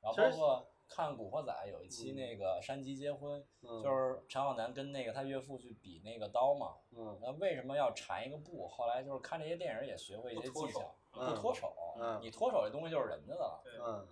[0.00, 6.76] 然后包括看《古惑仔》有一期那个山鸡结婚，嗯就是陈浩南跟那个他岳父去比那个刀嘛。
[6.92, 8.68] 嗯那为什么要缠一个布？
[8.68, 11.74] 后来就是看这些电影也学会一些技巧，嗯不脱手。
[11.98, 13.60] 嗯你脱手这东西就是人家的了。
[13.64, 14.06] 对，嗯，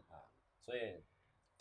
[0.60, 1.00] 所以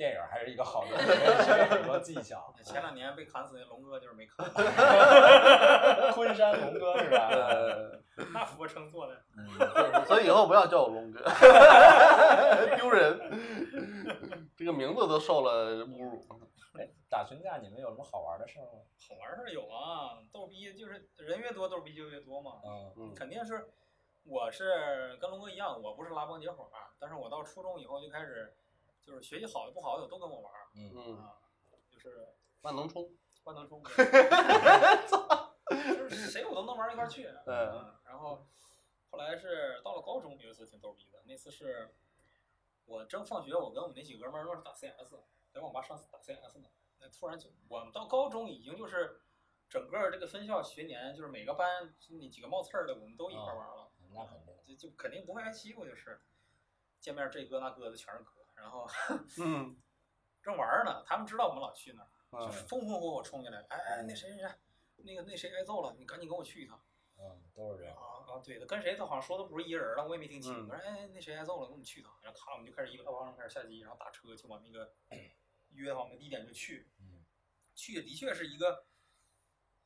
[0.01, 0.97] 电影还是一个好的，
[1.43, 2.51] 学很多技巧。
[2.63, 4.43] 前两年被砍死那龙哥就是没看，
[6.11, 8.43] 昆山龙哥是吧？
[8.47, 9.15] 俯卧撑做的。
[9.37, 11.21] 嗯，所以以后不要叫我龙哥，
[12.77, 16.25] 丢人，这个名字都受了侮辱。
[16.79, 18.81] 哎，打群架你们有什么好玩的事儿吗？
[19.07, 22.53] 好玩事儿有啊，逗逼就是人越多逗逼就越多嘛。
[22.65, 23.67] 嗯嗯肯定是，
[24.25, 28.51] 我是跟龙哥一样，我不是拉帮结伙儿，但是我到初中以后就开始，
[29.03, 31.35] 就是学习好的不好的都跟我玩儿嗯嗯，啊，
[31.89, 32.27] 就是
[32.61, 33.15] 万能充。
[33.43, 33.81] 万能冲，
[35.97, 37.25] 就是谁我都能玩儿一块儿去。
[37.47, 38.45] 嗯然后
[39.09, 41.95] 后来是到了高中有一次挺逗逼的，那次是
[42.85, 45.15] 我正放学，我跟我们那几个哥们儿那是打 CS，
[45.51, 49.19] 在网吧上打 CS 呢，那突然就我们到高中已经就是
[49.67, 53.91] 整个这个分校学年就是每个班那几个冒刺儿的我们都一块儿玩儿了。
[54.13, 54.53] 那肯定。
[54.63, 56.21] 就就肯定不会挨欺负，就是
[56.99, 58.87] 见面这哥那哥的全是哥，然后
[59.43, 59.75] 嗯
[60.41, 64.49] 正玩呢，他们知道我们老去那儿，嗯就是风风火火冲进来，哎哎那谁谁谁，
[65.03, 66.81] 那个那谁挨揍了，你赶紧跟我去一趟
[67.17, 67.95] 嗯，都是这样。
[67.95, 74.93] 啊啊对的，跟谁他好像说的不是一个人了，我也没听清，嗯我说哎那谁挨揍了，跟我们去一趟，然后咔我们就开始一个大帮人开始下机，然后打车就往那个
[75.73, 77.25] 约好那个地点就去，嗯
[77.75, 78.85] 去的的确是一个。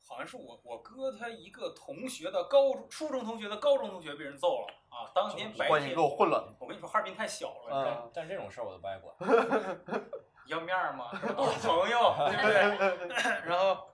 [0.08, 5.10] 好像是我我哥他一个同学的高中初中同学的高中同学被人揍了啊！
[5.16, 6.56] 当天白关系天够混了。
[6.60, 8.02] 我跟你说，哈尔滨太小了，你知道吗？
[8.06, 9.16] 嗯但但这种事儿我都不爱管。
[10.48, 13.18] 要面儿嘛，都 是朋友，对不对？
[13.50, 13.90] 然后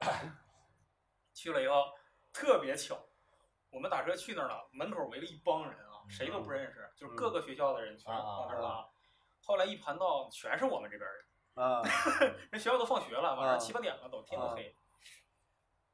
[1.34, 1.86] 去了以后，
[2.34, 2.98] 特别巧，
[3.70, 8.86] 我们打车去那儿了，门口围了一帮人啊，谁都不认识，就是各个学校的人全往那儿拉。
[9.44, 11.82] 后来一盘到，全是我们这边人，啊，
[12.52, 14.76] 人学校都放学了，晚上嗯七八点了，都天都黑。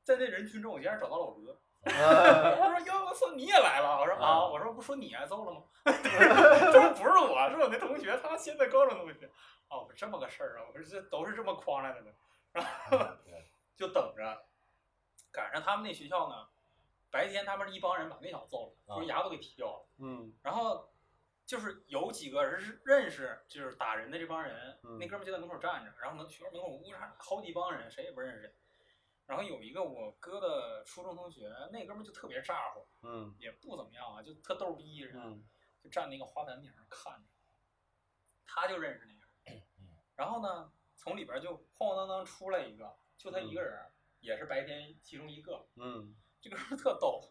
[0.08, 1.60] 在那人群中，我竟然找到了我哥。
[1.84, 1.92] 嗯
[2.60, 4.00] 我说哟，我操，你也来了？
[4.00, 5.64] 我说啊，嗯我说不说你挨揍了吗？
[5.84, 9.30] 他说不是我，是我那同学，他现在高中同学。
[9.70, 10.66] 哦，这么个事儿啊！
[10.74, 12.12] 我说这都是这么诓来的呢。
[12.54, 12.98] 然后
[13.76, 14.46] 就等着，
[15.30, 16.48] 赶上他们那学校呢，
[17.12, 19.86] 白天他们一帮人把那小子揍了，说啊牙都给踢掉了。
[20.00, 20.90] 嗯然后
[21.46, 28.54] 就是有几个人是认识，就是打人的这帮人，嗯那哥们就在门口站着，然后门学校门口屋上好几帮人，谁也不认识谁。
[29.28, 35.44] 然后有一个我哥的初中同学，那哥们儿就特别咋呼，嗯也不怎么样啊，就特逗逼似的，嗯
[35.84, 37.28] 就站那个花坛顶上看着。
[38.46, 39.62] 他就认识那个人，
[40.16, 43.78] 然后呢，从里边就晃晃荡荡出来一个，就他一个人，
[44.22, 45.68] 也是白天其中一个。
[45.76, 47.22] 嗯这哥们儿特逗，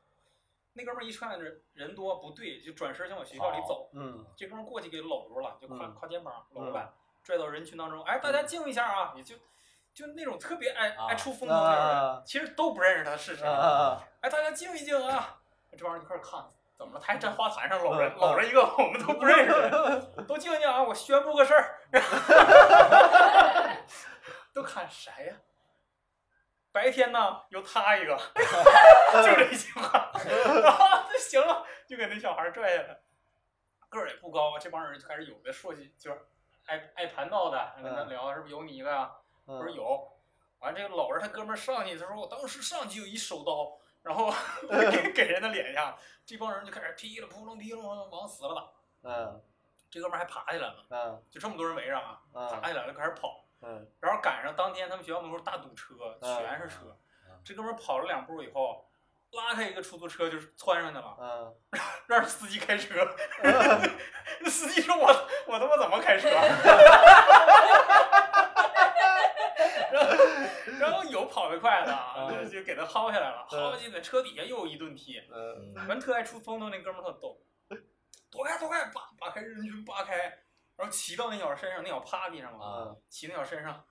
[0.74, 3.88] 那哥们儿一看人人多不对，就转身想往学校里走。
[3.94, 6.92] 嗯这哥们儿过去给搂住了，就挎嗯挎肩膀搂着来，
[7.24, 8.02] 拽到人群当中。
[8.02, 9.14] 哎，大家静一下啊！
[9.16, 9.36] 你就
[9.96, 13.48] 就那种特别爱啊爱出风头的人啊，其实都不认识他是谁。
[13.48, 15.38] 啊啊哎，大家静一静啊！
[15.78, 16.44] 这帮人就开始看，
[16.76, 17.00] 怎么了？
[17.00, 20.82] 他还站花坛上搂着嗯搂着一个我们都不认识的， 都静静啊！
[20.82, 21.80] 我宣布个事儿，
[24.52, 25.36] 都看谁呀？
[26.72, 28.14] 白天呢，有他一个，
[29.24, 30.12] 就这一句话，
[30.62, 32.98] 然后那行了，就给那小孩拽下来，
[33.88, 36.20] 个儿也不高，这帮人就开始有的说起，就是
[36.66, 39.10] 爱爱盘道的，跟他聊是不是有你一个呀？
[39.46, 40.12] 我说嗯有，
[40.58, 44.32] 完这个搂着他哥们儿上去，他说我当时上去就一手刀，然后
[44.90, 48.54] 给给人的脸下，这帮人就开始噼里扑棱噼里扑棱往死了
[49.02, 49.42] 打，嗯
[49.90, 56.96] 这哥们儿还爬起来了，嗯就这么多人围着啊，爬嗯起来了开始跑，嗯然后赶上当天他们学校门口大堵车，嗯全是车
[57.28, 58.82] 嗯，这哥们儿跑了两步以后。
[59.32, 61.54] 拉开一个出租车就是窜上去了，嗯
[62.06, 62.94] 让司机开车。
[64.40, 65.08] 那 司机说我
[65.48, 66.30] ：“我他妈怎么开车？”
[70.80, 75.18] 然后，有跑得快的啊，就就给他薅下来了，薅下去在车底下又一顿踢。
[75.30, 77.40] 嗯嗯完特爱出风头那哥们儿特逗，
[78.30, 80.16] 躲开躲开，扒扒开人群扒开，
[80.76, 83.84] 然后骑到那小身上，那小趴地上嘛，嗯骑那小身上，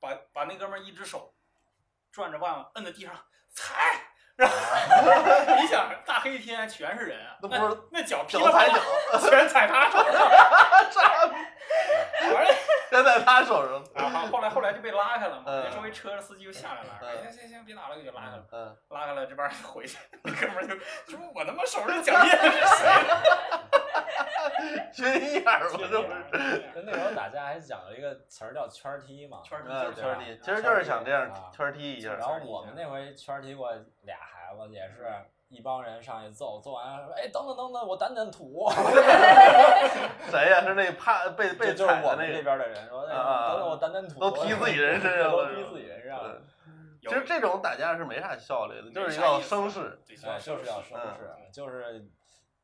[0.00, 1.34] 把把那哥们儿一只手
[2.10, 3.14] 转着腕摁在地上
[3.50, 4.08] 踩。
[4.34, 4.56] 然后
[5.60, 10.30] 你想，大黑天全是人啊，那不是那脚噼脚踩里啪啦脚，全踩他手上，
[13.18, 13.84] 在他手上。
[13.94, 20.74] 然后后来后来就被拉开了嘛，周围车的司机就下来了，行行行，别打了，给拉开了，嗯拉开了，这帮人就回去， 那哥们儿就
[21.16, 23.22] 说我他妈手上脚印是谁 的？
[24.92, 26.62] 心眼儿嘛，这不是？
[26.74, 29.40] 跟那时候打架还讲了一个词儿叫圈踢嘛。
[29.42, 32.14] 圈踢嗯，就是圈踢，其实就是想这样啊圈踢一下。
[32.14, 33.72] 然后我们那回圈踢过
[34.02, 35.08] 俩孩子，也是
[35.52, 38.66] 一帮人上去揍，揍完了说，哎，等等等等，我掸掸土。
[40.30, 40.64] 谁呀？
[40.64, 46.40] 是那怕被被就就是踩的那个，我们这边的人说，哎啊等等我掸掸土，都踢自己人身上了， 都踢自己人上了。
[46.66, 49.98] 嗯其实这种打架是没啥效率的，就是要声势。
[50.06, 52.08] 对，就是要声势，就是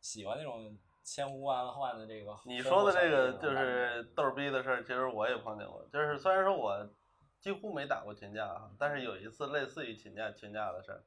[0.01, 2.33] 喜欢那种千呼万唤的这个。
[2.44, 5.85] 你说的这个就是逗逼的事儿，其实我也碰见过。
[5.92, 6.88] 就是虽然说我
[7.40, 11.03] 几乎没打过群架啊，但是有一次类似于群架群架的事儿。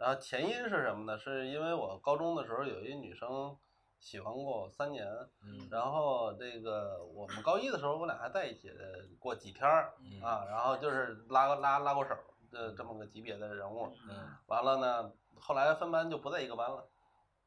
[0.00, 1.18] 然后前因是什么呢？
[1.18, 3.54] 是因为我高中的时候有一女生
[3.98, 5.06] 喜欢过我三年，
[5.44, 8.72] 嗯然后这个我们高一的时候我俩还在一起
[9.18, 12.16] 过几天儿嗯啊，然后就是拉拉拉过手
[12.50, 13.92] 的这么个级别的人物。
[14.08, 16.88] 嗯完了呢，后来分班就不在一个班了，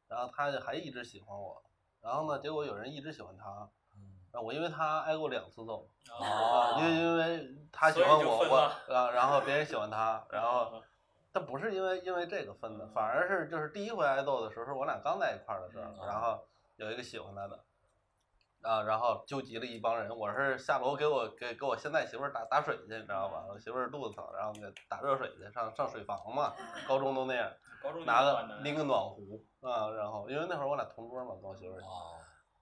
[0.08, 1.64] 然后她就还一直喜欢我，
[2.02, 3.50] 然后呢，结果有人一直喜欢她。
[4.32, 8.56] 啊我因为他挨过两次揍，哦，啊，因为因为他喜欢我，我
[8.92, 10.82] 啊，然后别人喜欢他，然后
[11.34, 16.40] 但不是因为因为这个分的，反而是就是第一回挨揍的时候，是我俩刚在一块儿的时候，嗯然后
[16.78, 17.60] 有一个喜欢他的。
[18.62, 23.44] 啊，然后纠集了一帮人，我是下楼给我给给我现在媳妇儿打打水去，你知道吧？
[23.50, 26.54] 我媳妇儿肚子疼，然后给打热水去，上上水房嘛，
[26.88, 27.52] 高中都那样。
[28.06, 32.16] 拿个个拎个暖壶啊，然后因为那会儿我俩同桌嘛，跟我媳妇儿，哦，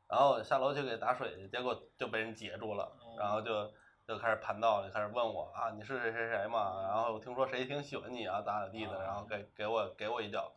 [0.08, 3.72] 然后下楼去给打水去，结果就被人截住了，哦然后就
[4.08, 6.82] 就开始盘道，就开始问我啊，你是谁谁谁嘛？
[6.88, 10.52] 然后我听说谁挺喜欢你啊，咋咋地的，然后给给我给我一脚，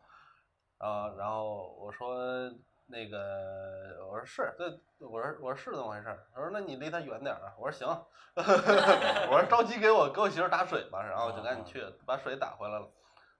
[0.77, 2.51] 啊，然后我说
[2.87, 4.67] 那个我说是，对，
[4.99, 7.87] 我说我说是这么回事儿，他说那你离他远点儿啊，我说行，
[8.35, 12.87] 我说着急给我给我媳妇儿打水吧，然后我就赶紧去把水打回来了。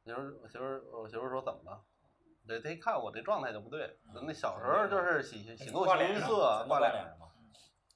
[0.04, 1.82] 媳妇儿，我媳妇儿，我媳妇儿说怎么了？
[2.48, 6.94] 对他一看我这状态就不对，那小时候就是喜喜怒形于色，挂挂脸。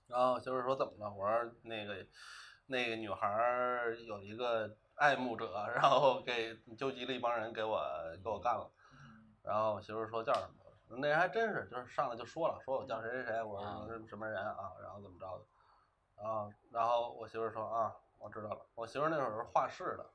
[0.10, 1.14] 然后媳妇儿说怎么了？
[1.14, 2.06] 我说那个
[2.66, 7.80] 那个女孩儿有一个爱慕者，然后给纠集了一帮人给我
[8.24, 8.70] 给我干了。
[9.44, 10.98] 然后我媳妇儿说叫什么？
[10.98, 15.46] 那人还真是，就是上来就说了，说我叫谁谁谁，我说是什么人啊，然后怎么着的。
[16.18, 18.66] 然后然后我媳妇儿说啊，我知道了。
[18.74, 20.10] 我媳妇儿那会儿是画室的，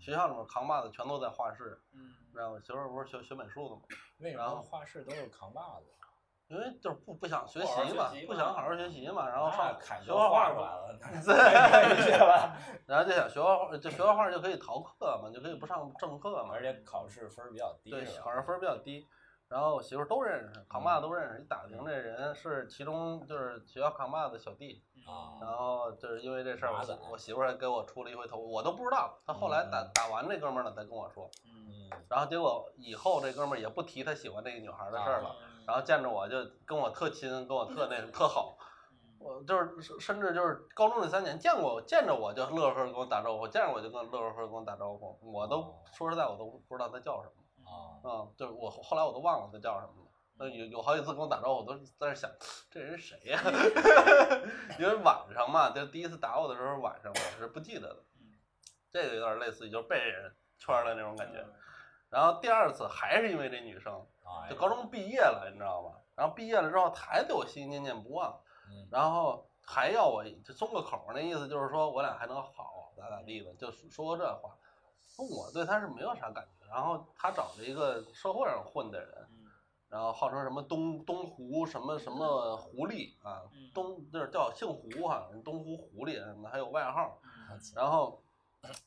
[0.00, 1.80] 学校里面扛把子全都在画室。
[1.92, 3.82] 嗯，然后我媳妇儿不是学学美术的吗？
[4.18, 5.86] 为什然后么画室都有扛把子？
[6.48, 9.50] 因为就是不不想学习嘛，不想好好学习嘛，然后
[10.04, 12.56] 学画画出来了， 对吧。
[12.86, 16.62] 然后就想学画画，就学画画就可以逃课嘛，就可以不上正课嘛而。
[16.62, 19.06] 且考试分儿比较低，对，考试分儿比较低。
[19.48, 21.40] 然后我媳妇儿都认识，扛把子都认识。
[21.40, 29.16] 一打听这人是其中就是学校扛把子的小弟，啊然后就是因为这事儿，我我媳妇儿还给我出了一回头，我都不知道。
[29.24, 35.36] 他后来打嗯打完这哥们儿了才跟我说，嗯，嗯，然后结果以后这哥们儿也不提他喜欢这个女孩儿的事儿了。
[35.66, 38.56] 然后见着我就跟我特亲，跟我特那特好，
[39.18, 50.10] 我就是甚甚至就是高中那三年见过见着我就乐呵呵跟我打招呼，见着我就跟乐呵呵跟我打招呼，我都说实在我都不知道他叫什么，啊，嗯，就是我后来我都忘了他叫什么了。
[50.38, 52.30] 那有有好几次跟我打招呼，我都在那想
[52.70, 53.40] 这人谁呀
[54.78, 58.04] 因为晚上嘛，就第一次打我的时候晚上我是不记得的，
[58.92, 61.44] 这个有点类似于就是被人圈儿的那种感觉。
[62.10, 64.15] 然后第二次还是因为这女生，啊
[64.48, 66.00] 就高中毕业了，你知道吧？
[66.14, 74.56] 然后毕业了之后，他还对我心心念念不忘，嗯然后还要我就松个口儿，那意思就是说我俩还能好，咋咋地的，就说过这话。
[75.18, 76.66] 我对他是没有啥感觉。
[76.68, 79.28] 然后他找了一个社会上混的人，
[79.88, 87.18] 然后号称什么东东湖什么什么狐狸啊，东就是叫姓胡哈，东湖狐狸什么，还有外号。
[87.74, 88.20] 然后，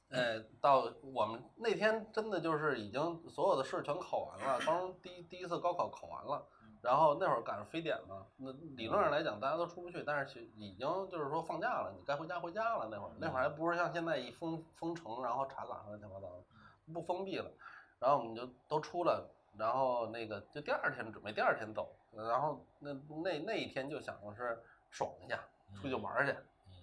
[0.09, 6.45] 呃，到我们那天真的就是已经所有的试全考完了，高中第一第一次高考考完了，
[6.81, 12.87] 然后那会儿赶上非典嘛，那理论上来讲大家都出不去，但是已经就是说放假了，你该回家回家了。
[12.89, 17.51] 那会儿那会儿还不是像现在一封封城，然后查岗乱七八糟的，不封闭了，
[17.99, 19.21] 然后我们就都出来，
[19.57, 25.39] 然后那个就第二天准备第二天走，然后那那那一天就想的是爽一下，
[25.75, 26.35] 出去玩儿去，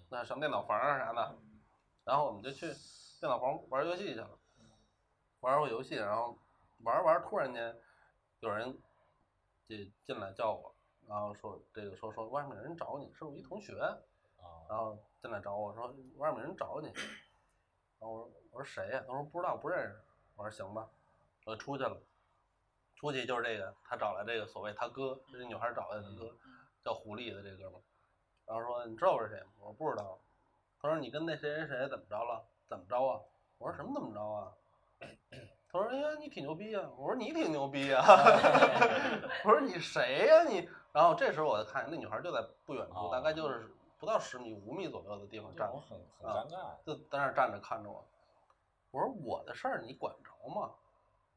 [0.09, 1.35] 那上电脑房啊啥的。
[2.07, 2.67] 然后我们就去
[3.19, 4.29] 电脑房玩游戏去了，
[5.41, 6.37] 玩会游戏，然后
[6.79, 7.77] 玩着玩着，突然间
[8.39, 8.77] 有人
[9.67, 10.73] 进进来叫我，
[11.05, 14.47] 然后说这个说说外面有人找你，是我一同学，啊？
[14.69, 16.87] 然后进来找我说外面有人找你，
[17.99, 20.01] 然后我说我说谁呀、他说不知道不认识，
[20.37, 20.89] 我说行吧，
[21.43, 22.01] 我就出去了，
[22.95, 26.33] 出去就是这个他找来这个所谓他哥，这女孩找来他哥，
[26.85, 27.83] 叫狐狸的这哥们儿，
[28.45, 29.47] 然后说你知道我是谁吗？
[29.59, 30.17] 我说不知道。
[30.87, 32.41] 他说你跟那谁谁谁怎么着了？
[32.69, 33.19] 怎么着啊？
[33.57, 34.53] 我说什么怎么着啊？
[35.69, 38.01] 他说哎呀你挺牛逼呀、我说你挺牛逼呀、
[39.43, 40.69] 我说你谁呀、你？
[40.93, 43.69] 然后这时候我就看见那女孩就在不远处，哦大概就是
[43.99, 46.85] 不到十米、五米左右的地方站着，这种很很尴尬。
[46.85, 48.07] 就在那儿站着看着我。
[48.91, 50.71] 我说我的事儿你管着吗？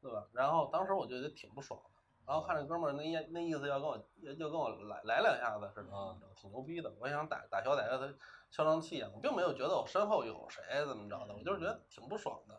[0.00, 0.24] 对吧？
[0.32, 1.89] 然后当时我就觉得挺不爽的，
[2.30, 3.98] 然后看这哥们儿那意那意思要跟我
[4.38, 6.88] 就跟我来来两下子似的，啊挺牛逼的。
[7.00, 8.08] 我想打打小歹他
[8.52, 12.54] 嚣张气焰，我并没有觉得我身后有谁怎么着的，我就是觉得挺不爽的。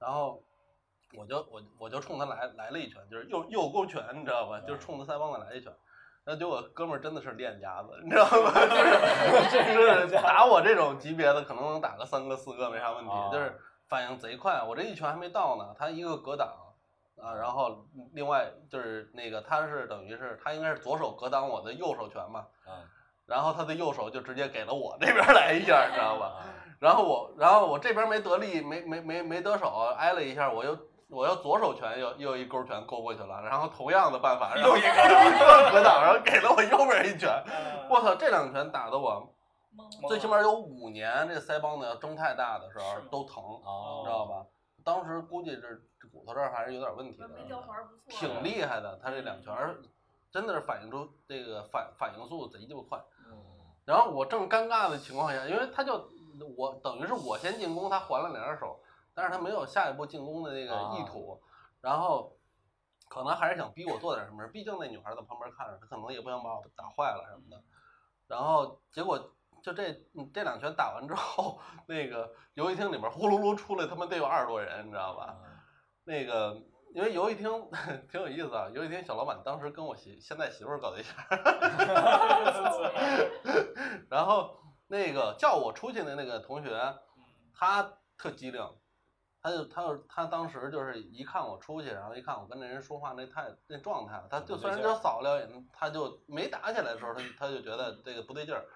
[0.00, 0.42] 然后
[1.16, 4.58] 我就我我就冲他来来了一拳，就是右右勾拳，你知道吧？
[4.66, 5.72] 就是冲他腮帮子来一拳。
[6.24, 8.50] 然后结果哥们儿真的是练家子，你知道吗？
[9.48, 14.60] 就是就是打我这种级别的，可能能打个三个四个没啥问题，啊就是反应贼快。
[14.60, 16.48] 我这一拳还没到呢，他一个格挡
[17.22, 22.72] 啊，然后另外就是那个他是等于是他应该是左手格挡我的右手拳嘛，嗯
[23.24, 26.26] 然后他的右手就直接给了我这边来一下，你知道吧？
[26.26, 26.42] 啊
[26.80, 30.76] 然后我，然后我这边没得力，没没没没得手，挨了一下，我又
[31.08, 34.88] 我又左手拳又又一勾拳勾过去了，然后同样的办法，然后又一个
[35.70, 37.30] 格挡，然后给了我右边一拳，
[37.88, 39.32] 我操，这两拳打的我
[40.08, 44.44] 最起码有五年这腮帮子要睁太大的时候都疼，哦知道吧？
[44.84, 45.78] 当时估计这这
[46.12, 49.76] 骨头这儿还是有点问题的，没教环不错，挺厉害的，他这两拳儿
[50.30, 52.98] 真的是反应出这个反反应速度贼鸡巴快。
[53.26, 53.36] 嗯
[53.84, 56.08] 然后我正尴尬的情况下，因为他就
[56.56, 58.78] 我等于是我先进攻，他还了两下手，
[59.12, 61.42] 但是他没有下一步进攻的那个意图，
[61.80, 62.36] 然后
[63.08, 67.60] 可能还是想逼我做点什么事，毕竟那女孩在旁边看着，她可能也不想把我打坏了什么的。
[68.28, 69.18] 然后结果
[69.64, 75.36] 就这嗯这两拳打完之后， 那个游戏厅里面呼噜噜出来他妈得有二十多人，你知道吧？
[76.04, 76.60] 那个
[76.94, 77.48] 因为游戏厅
[78.10, 81.14] 挺有意思啊，游戏厅小老板当时跟我媳现在媳妇儿搞对象，
[84.10, 86.98] 然后那个叫我出去的那个同学，
[87.54, 88.62] 他特机灵，
[89.40, 98.66] 他就他就他当时就是一看我出去，然后一看我跟那人说话那态那状态，他就虽然就扫了眼，他就没打起来的时候，他他就觉得这个不对劲儿，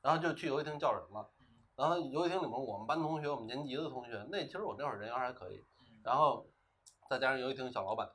[0.00, 1.28] 然后就去游戏厅叫人了。
[1.76, 5.62] 然后游戏厅里面我们班同学，我们年级的同学，那其实我那会儿人缘还可以，
[6.02, 6.46] 然后
[7.08, 8.08] 再加上游戏厅小老板，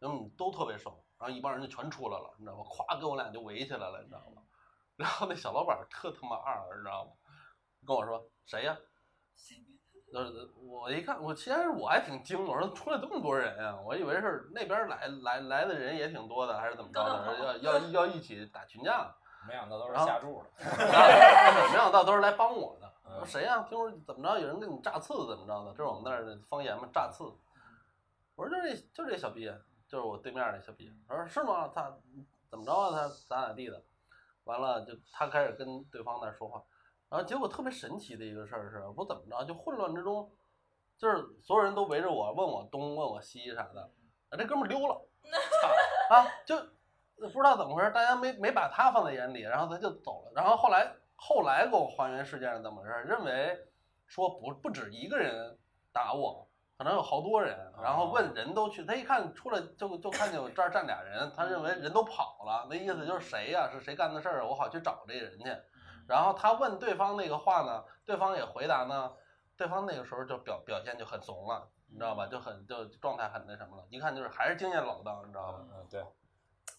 [0.00, 2.64] 嗯，都特别熟，然后一帮人就全出来了，你知道吗？
[2.64, 4.42] 咵给我俩就围起来了，你知道吗？
[4.96, 7.12] 然后那小老板特他妈二，你知道吗？
[7.86, 8.76] 跟我说谁呀？
[10.14, 19.14] 呃，我一看，我其实我还挺惊，我说出来这么多人呀、我以为是那边来来来的人也挺多的，还是怎么着的，要要要一起打群架。
[19.48, 20.50] 没想到都是下注的。
[20.62, 22.92] 没想到都是来帮我的。
[23.04, 25.70] 我说嗯谁呀、听说怎么着有人给你炸刺怎么着的？
[25.72, 27.24] 这是我们那儿的方言嘛，炸刺。
[28.42, 29.44] 我说就这就这小逼，
[29.86, 30.92] 就是我对面那小逼。
[31.08, 31.70] 我说是吗？
[31.72, 31.96] 他
[32.50, 32.90] 怎么着啊？
[32.90, 33.80] 他咋咋地的？
[34.42, 36.60] 完了就他开始跟对方那儿说话，
[37.08, 40.28] 然后结果特别神奇的一个事儿是，我怎么着就混乱之中，
[40.98, 43.82] 就是所有人都围着我问我东问我西啥的，
[44.30, 45.00] 啊这哥们儿溜了，
[46.10, 46.56] 啊就
[47.16, 50.32] 不知道怎么回事，大家没没把他放在眼里，然后他就走了。
[50.34, 53.68] 然后后来后来给我还原事件是怎么回事，认为
[54.08, 55.56] 说不不止一个人
[55.92, 56.50] 打我，
[56.82, 65.56] 可能有好多人，然后问人都去，他一看出来就就看见我这儿站俩人，他认为人都跑了，那意思就是谁呀、是谁干的事儿，我好去找这人去。
[66.08, 69.12] 然后他问对方那个话呢，对方也回答呢，
[69.56, 72.26] 对方那个时候就表表现就很怂了，你知道吧？
[72.26, 75.58] 就很就状态很那什么了，一看就是还是经验老道，你知道吧？
[75.60, 76.04] 嗯嗯，对，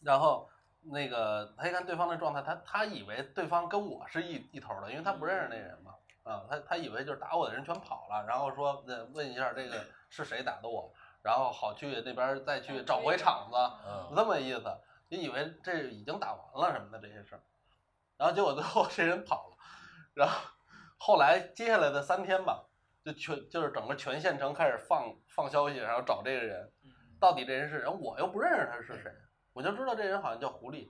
[0.04, 0.50] 然后
[0.82, 14.64] 那个他一看对方的状态，他他以为对方跟我是一一头的，因为他不认识那人嘛，啊，他他以为就是打我的人全跑了，然后说那问一下这个 是谁打的我，然后好去那边再去找回场子，嗯这么意思，
[15.10, 17.42] 就以为这已经打完了什么的这些事儿，
[18.18, 19.58] 然后结果最后这人跑了，
[20.14, 20.36] 然后
[20.98, 22.66] 后来接下来的三天吧，
[23.04, 26.72] 就全就是整个全县城开始放放消息，然后找这个人，
[27.20, 29.12] 到底这人是人，我又不认识他是谁，
[29.52, 30.90] 我就知道这人好像叫狐狸，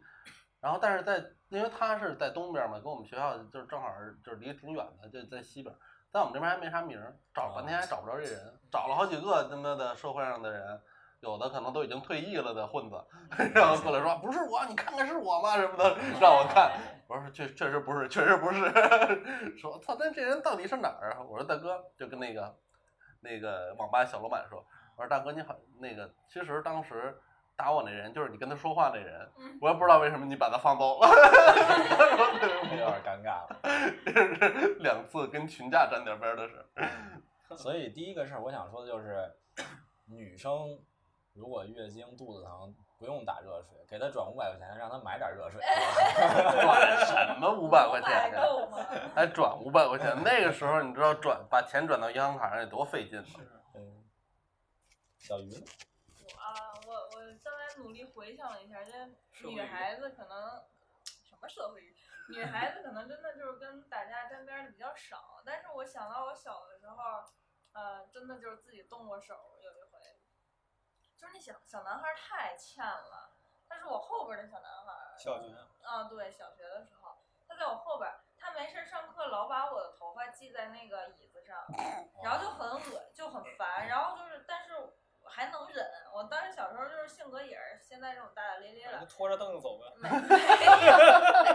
[0.63, 3.89] 然后但是在因为他是在东边嘛，跟我们学校就是正好
[4.23, 5.75] 就是离得挺远的，就在西边，
[6.09, 10.81] 在我们这边还没啥名儿，找了半天还找不着这人，找了好几个他妈的社会上的人，
[11.19, 12.95] 有的可能都已经退役了的混子，
[13.53, 15.57] 然后过来说不是我，你看看是我吗？
[15.57, 16.71] 什么的，让我看，
[17.07, 18.61] 我说确确实不是，确实不是，
[19.59, 21.21] 说操，那这人到底是哪儿啊？
[21.21, 22.55] 我说大哥，就跟那个
[23.19, 27.19] 那个网吧小老板说，我说大哥你好，那个其实当时
[27.55, 29.31] 打我那人就是你跟他说话那人，
[29.61, 31.07] 我也不知道为什么你把他放走了，
[32.71, 33.59] 有点尴尬了。
[34.05, 36.65] 这是两次跟群架沾点边儿的事。
[37.55, 39.31] 所以第一个事儿，我想说的就是，
[40.07, 40.79] 女生
[41.33, 45.61] 如果月经肚子疼，不用打热水，给她转五百块钱，让她买点热水。
[45.61, 48.31] 转什么五百块钱？
[49.13, 50.17] 还转五百块钱？
[50.23, 53.25] 那个时候你知道转把钱转到银行卡上得多费劲吗？
[53.75, 54.03] 嗯，
[55.19, 55.51] 小鱼
[57.93, 60.63] 刚才努力回想了一下，这女孩子可能
[61.23, 61.95] 什么社会，
[62.29, 65.43] 女孩子可能真的就是跟打架沾边儿的比较少。
[65.45, 67.23] 但是我想到我小的时候，
[67.73, 69.99] 呃，真的就是自己动过手，有一回，
[71.15, 73.37] 就是那小小男孩儿太欠了，
[73.69, 75.13] 他是我后边儿的小男孩儿。
[75.19, 77.15] 小学啊，对，小学的时候，
[77.47, 81.63] 他在我后边儿，他没事儿上课老把我的头发系在那个椅子上，
[82.23, 84.73] 然后就很恶，就很烦，然后就是，但是
[85.33, 85.89] 还能忍。
[86.13, 89.85] 我当时小时候就是性格也是现在这种大大咧咧的，拖着凳子走呗。
[89.97, 90.15] 没没
[90.85, 90.97] 有，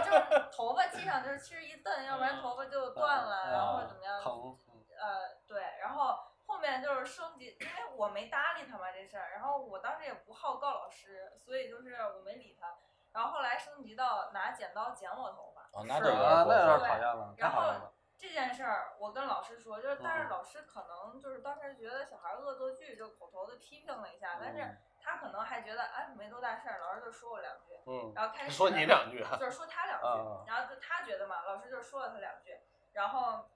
[0.03, 4.21] 就是头发系上就是其实一蹬，要不然头发就断了，然后或者怎么样。
[4.21, 4.57] 疼，
[4.99, 12.75] 呃，对，然后后面就是升级，因为我没搭理他嘛这事儿，然后我当时也不好告老师，所以就是我没理他。
[13.13, 17.93] 然后后来升级到拿剪刀剪我头发，哦，那是啊，那有点过分点讨厌了，然后。
[18.19, 24.77] 这件事儿我跟老师说，就是但是嗯老师可能就是当时觉得小孩儿恶作剧，就口头的批评了一下，但是嗯。
[25.01, 32.59] 他可能还觉得哎没多大事儿，老师就说我两句，嗯，然后开始说你两句，就是说他两句，啊然后就他觉得嘛，老师就说了他两句，
[32.91, 33.49] 然后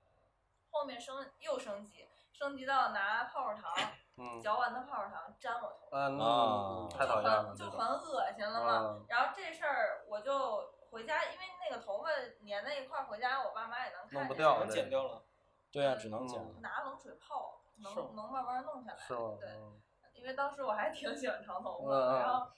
[0.72, 3.74] 后面升又升级，升级到拿泡泡糖
[4.16, 8.78] 嗯，嚼完的泡泡糖粘我头发，嗯，啊太讨厌了，就很就很恶心了嘛。
[8.86, 9.06] 嗯。
[9.10, 12.10] 然后这事儿我就回家，因为那个头发
[12.48, 15.26] 粘在一块儿，回家我爸妈也能看见，弄不掉能剪掉了。
[15.72, 16.62] 对啊，只能剪嗯。
[16.62, 18.98] 拿冷水泡，能能慢慢弄下来。
[19.00, 19.38] 是吗？
[19.40, 19.82] 对，嗯
[20.14, 22.52] 因为当时我还挺喜欢长头发然后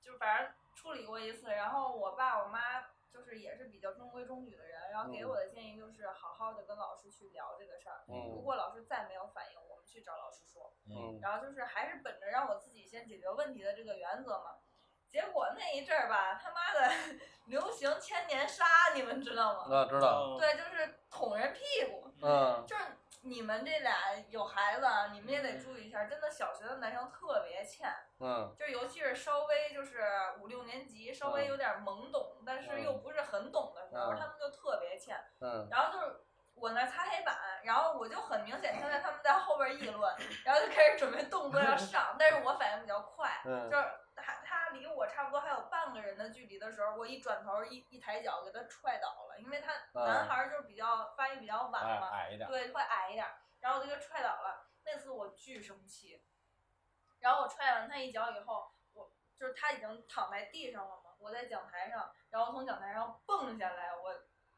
[0.00, 14.58] 就反正处理过一次，然后我爸我妈就是也是比较中规中矩的人，然后给我的建议就是好好的跟老师去聊这个事儿，如嗯果老师再没有反应，我们去找老师说，嗯然后就是还是本着让我自己先解决问题的这个原则嘛。
[15.14, 16.92] 结果那一阵儿吧，他妈的
[17.44, 18.64] 流行千年杀，
[18.96, 19.76] 你们知道吗？
[19.76, 22.64] 啊，知道，对，就是捅人屁股，嗯。
[22.66, 22.82] 就是
[23.22, 23.96] 你们这俩
[24.28, 27.88] 有孩子啊，你们也得注意一下，真的小学的男生特别欠，
[28.18, 28.52] 嗯。
[28.58, 30.02] 就是尤其是稍微就是
[30.40, 34.18] 五六年级，稍微有点懵懂，但是又不是很懂的时候，嗯。
[34.18, 35.16] 他们就特别欠。
[35.40, 35.68] 嗯。
[35.70, 36.24] 然后就是
[36.56, 40.12] 我那擦黑板，然后我就很明显听见他们在后边议论，
[40.44, 43.70] 然后就开始准备动作要上，但是我反应比较快，嗯。
[43.70, 43.84] 就是
[45.14, 52.48] 差不多还有半个人的距离的时候，我一转头一一抬脚给他踹倒了，因为他嗯男孩就是比较发育比较晚嘛，矮一点。
[52.48, 53.26] 对，会矮一点，
[53.60, 54.66] 然后我就给踹倒了。
[54.84, 56.22] 那次我巨生气，
[57.20, 64.12] 然后我踹完他一脚以后，我就是他已经躺在地上了嘛，我在讲台上，然后从讲台上蹦下来，我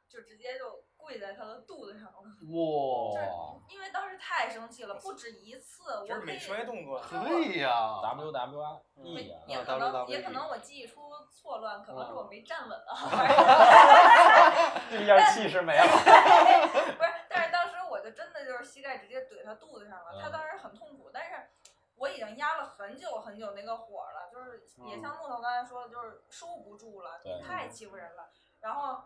[0.08, 6.38] 就直接就跪在他的肚子上了，哇， 因为当时太生气了，不止一次，我这是美可以。
[6.38, 7.00] 摔动作。
[7.10, 8.62] 对呀，W W
[9.02, 12.96] E 呀，也啊可能，也可能我记忆出错乱，可能是我没站稳啊。
[14.90, 15.84] 这一下气势没了。
[15.86, 21.48] 不是，但是当时我就真的就是膝盖直接怼他肚子上了，他嗯当时很痛苦，但是
[21.96, 28.30] 我已经压了很久很久那个火了，就是也像木头刚才说的，就是收不住了，对你太欺负人了，
[28.60, 29.02] 然后。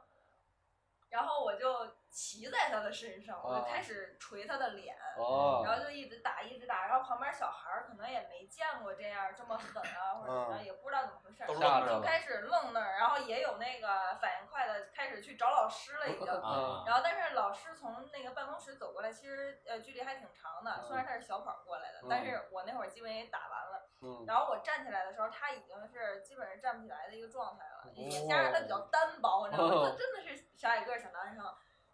[1.10, 11.46] 然后我就骑在他的身上，我就开始捶他的脸，哦，然后就一直打，一直打，然后旁边小孩儿可能也没见过这样这么狠啊，或者怎么样，也不知道怎么回事儿，
[11.88, 16.26] 就开始愣那儿，然后也有那个反应快的开始去找老师了已经。
[16.40, 23.86] 啊然后，但是老师从那个办公室走过来，其实呃距离还挺长的，虽然他是小跑过来的，但是我那会儿基本也打完了。
[24.02, 29.90] 嗯然后我站起来的时候，他已经是基本上站不起来的一个状态了，也加上他比较单薄，你知道吗？
[29.90, 31.44] 他真的是小矮个儿小男生。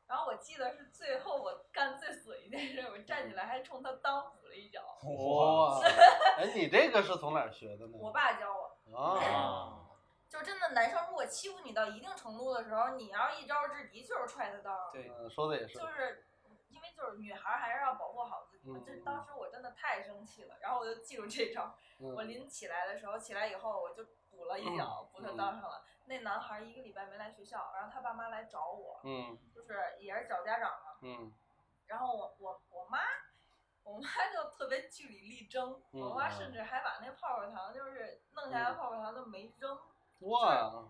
[0.08, 5.80] 然后我记得是最后我干最损一件事，我站起来还冲他裆补了一脚，哇，
[6.38, 7.98] 哎，你这个是从哪儿学的呢？
[7.98, 8.96] 我爸教我。
[8.96, 9.72] 啊，啊，
[10.28, 14.92] 就真的男生如果欺负你到一定程度的时候，你要是一招制敌，就是踹他裆。
[14.92, 16.24] 对，嗯，说的也是，就是
[16.68, 18.78] 因为就是女孩儿还是要保护好自己嘛。
[18.78, 21.74] 嗯这当时我真的太生气了，然后我就记住这招。
[21.98, 25.82] 我嗯临起来的时候，起来以后我就补了一脚，补他裆上了。
[26.06, 30.98] 那男孩儿一个礼拜没来学校，然后他爸妈来找我，嗯就是也是找家长嘛。
[31.02, 31.32] 嗯
[31.86, 32.98] 然后我我我妈，
[33.84, 39.78] 我妈就特别据理力争，嗯我妈甚至还把那泡泡糖就是弄下来的泡泡糖都没扔。
[40.20, 40.84] 哇，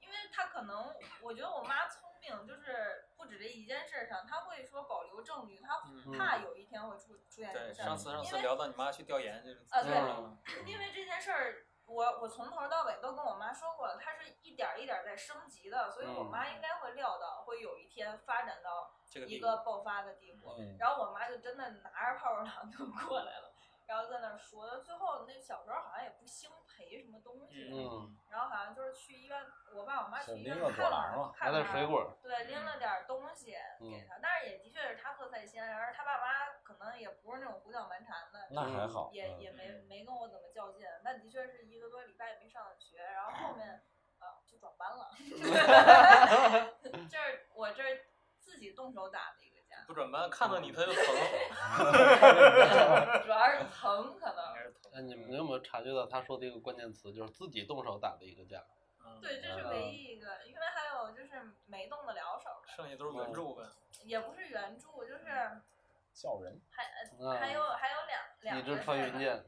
[0.00, 7.96] 因为他可能，我觉得我妈聪明，就是不止这一件事上，她会说保留证据，她嗯，怕有一天会出出现这对，个事儿上。
[7.96, 18.90] 次上次因为聊到你妈去调研这个啊对因为这件事儿，我我从头到尾都跟我妈说过了，它是一点儿一点儿在升级的，所以我嗯妈应该会料到会有一天发展到
[19.26, 20.54] 一个爆发的地步。
[20.58, 23.52] 嗯，然后我妈就真的拿着泡泡糖就过来了，
[23.86, 36.47] 然后在那儿说，最后那小时候好像也不兴赔什么东西，嗯，然后好像就是去医院，我爸我妈去医院是拎个看果篮嘛买看他点水果，对，拎了点儿东西给他，但是也的确是他喝菜鲜，而他爸妈可
[36.84, 39.10] 能也不是那种胡搅蛮缠的，那还好。
[39.12, 43.82] 也嗯也没没跟我怎么较劲，那的确是一个多礼拜没上学，然后后面
[44.18, 45.10] 啊就转班了，
[46.82, 48.04] 这是我这儿
[48.40, 51.04] 自己动手打的一个架，不转班看到你他就疼，
[53.24, 54.44] 主要是疼可能。
[54.94, 58.64] 哎，你们有没有察觉到他说的一个关键词，就是自己动手打的一个架？
[59.04, 63.64] 嗯，对，这是唯一一个，因为还有就是没动得了手，剩下都是援助呗。
[64.04, 65.60] 也不是援助，就是
[66.20, 66.84] 叫人，还
[67.18, 69.44] 嗯还有还有两两一直个事儿呢穿云箭，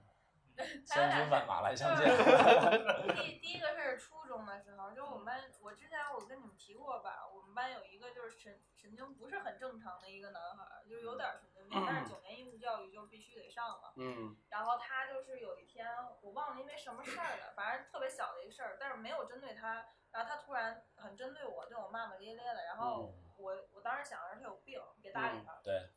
[0.87, 2.07] 千军万马来相见。
[3.16, 13.93] 第第一个是初中的时候，就我们班，我之前我跟你们提过吧，我们班有一个就是神神经不是很正常的一个男孩儿，就是有点儿神经病，但是九年义务教育就必须得上了。
[13.97, 15.87] 嗯然后他就是有一天
[16.23, 25.59] 我忘了因为什么事儿了，反正特别小的一个事儿，但是没有针对他，然后他突然很针对我，对我骂骂咧咧的，然后我我当时想着他有病，别搭理他。
[25.64, 25.89] 对，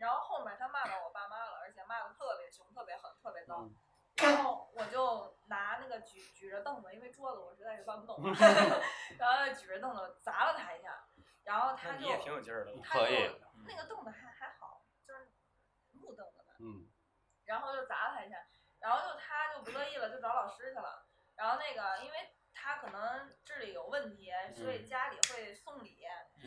[0.00, 3.60] 然后后面他骂到我爸妈了，而且骂的特别凶、特别狠、特别高。
[3.62, 3.76] 嗯
[4.16, 8.20] 然后我就拿那个举举着凳子，因为桌子我实在是搬不动，
[9.16, 11.06] 然后举着凳子砸了他一下，
[11.44, 12.72] 然后他就那你也挺有劲儿的。
[12.82, 15.30] 他就可以那个凳子还还好，就是
[15.92, 16.90] 木凳子嘛，嗯
[17.46, 18.44] 然后就砸了他一下，
[18.80, 21.06] 然后就他就不乐意了，就找老师去了。
[21.36, 26.04] 然后那个因为他可能智力有问题，所以家里会送礼，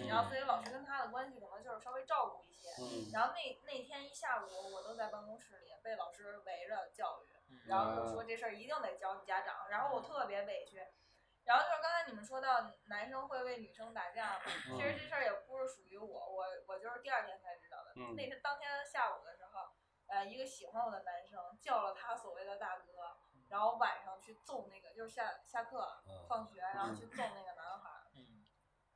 [0.08, 2.70] 然后所以老师跟他的关系可能就是稍微照顾一些。
[2.80, 10.86] 嗯然后那那天一下午我都在办公室里被老师围着教育，然后就说这事儿一定得教你家长，然后我特别委屈。
[11.46, 14.46] 然后就是刚才你们说到男生会为女生打架嘛，
[14.78, 17.92] 其实这事儿也不是属于我，我我就是第二天才知道的。
[17.98, 19.68] 嗯那天当天下午的时候，
[20.08, 22.93] 呃，一个喜欢我的男生叫了他所谓的大哥，
[23.54, 28.02] 然后晚上去揍那个，就是下下课嗯放学，然后去揍那个男孩儿。
[28.16, 28.42] 嗯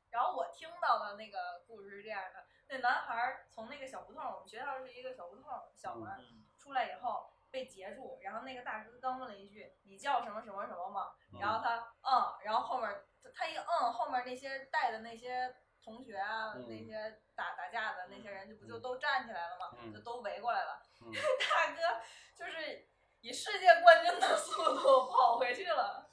[0.10, 5.44] 然后我听到的那个故事是这样的：那男孩儿从那个小胡同，我们学校是一个小胡同
[5.76, 6.10] 小门
[6.58, 12.90] 出来以后被截住，然后那个大哥刚问了一句：“你叫什么什么什么吗？”嗯然后他嗯，然后后面
[13.22, 15.54] 他他一嗯，后面那些带的那些
[15.84, 19.72] 同学啊，嗯那些打打架的那些人就不就都站起来了吗？
[19.78, 20.82] 嗯就都围过来了。
[21.02, 22.02] 嗯 大哥
[22.34, 22.87] 就是
[23.28, 26.08] 以世界冠军的速度跑回去了，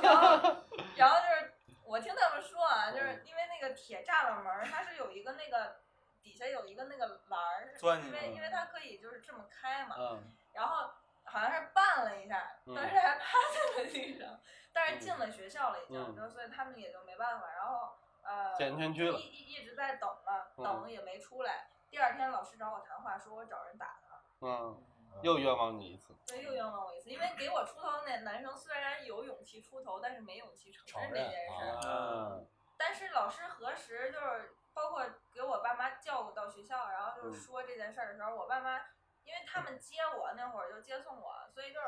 [0.00, 1.54] 然后然后就是
[1.84, 5.80] 我听他们说啊，就是因为那个铁栅栏门，它是有一个那个
[6.22, 7.74] 底下有一个那个栏儿，
[8.06, 10.32] 因为因为它可以就是这么开嘛，嗯。
[10.52, 10.88] 然后
[11.24, 14.38] 好像是绊了一下，嗯当时还趴在了地上，
[14.72, 21.66] 但是进了学校了已经，嗯就所以他们也就没办法，然后呃建圈区了一一一直在等了，嗯等也没出来。
[21.90, 24.80] 第二天老师找我谈话，说我找人打他，嗯，
[25.20, 26.14] 又冤枉你一次。
[26.26, 31.90] 对又冤枉我一次，因为给我出头的那男生虽然有勇气出头，但是没勇气承认这件事儿。
[31.90, 32.46] 啊嗯
[32.78, 38.76] 但是老师核实就是包括给我爸妈叫到学校，然后就说这件事儿的时候，我爸妈
[39.22, 41.86] 因为他们接我那会儿就接送我，所以就是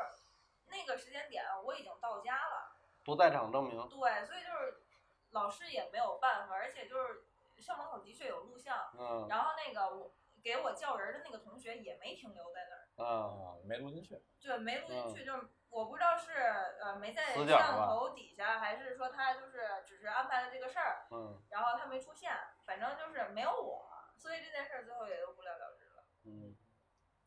[0.67, 3.75] 那个时间点我已经到家了，不在场证明。
[3.89, 4.85] 对，所以就是
[5.31, 7.25] 老师也没有办法，而且就是
[7.57, 14.21] 校门口的确有录像，嗯然后那个我给我叫人的那个同学也没停留在那儿，嗯啊，没录进去。
[14.41, 16.31] 对，没录进去，就是我不知道是
[16.79, 21.07] 呃没在摄像头底下，还是说他就是只是安排了这个事儿。
[21.11, 22.31] 嗯然后他没出现，
[22.65, 23.85] 反正就是没有我，
[24.17, 26.03] 所以这件事儿最后也就不了了之了。
[26.23, 26.55] 嗯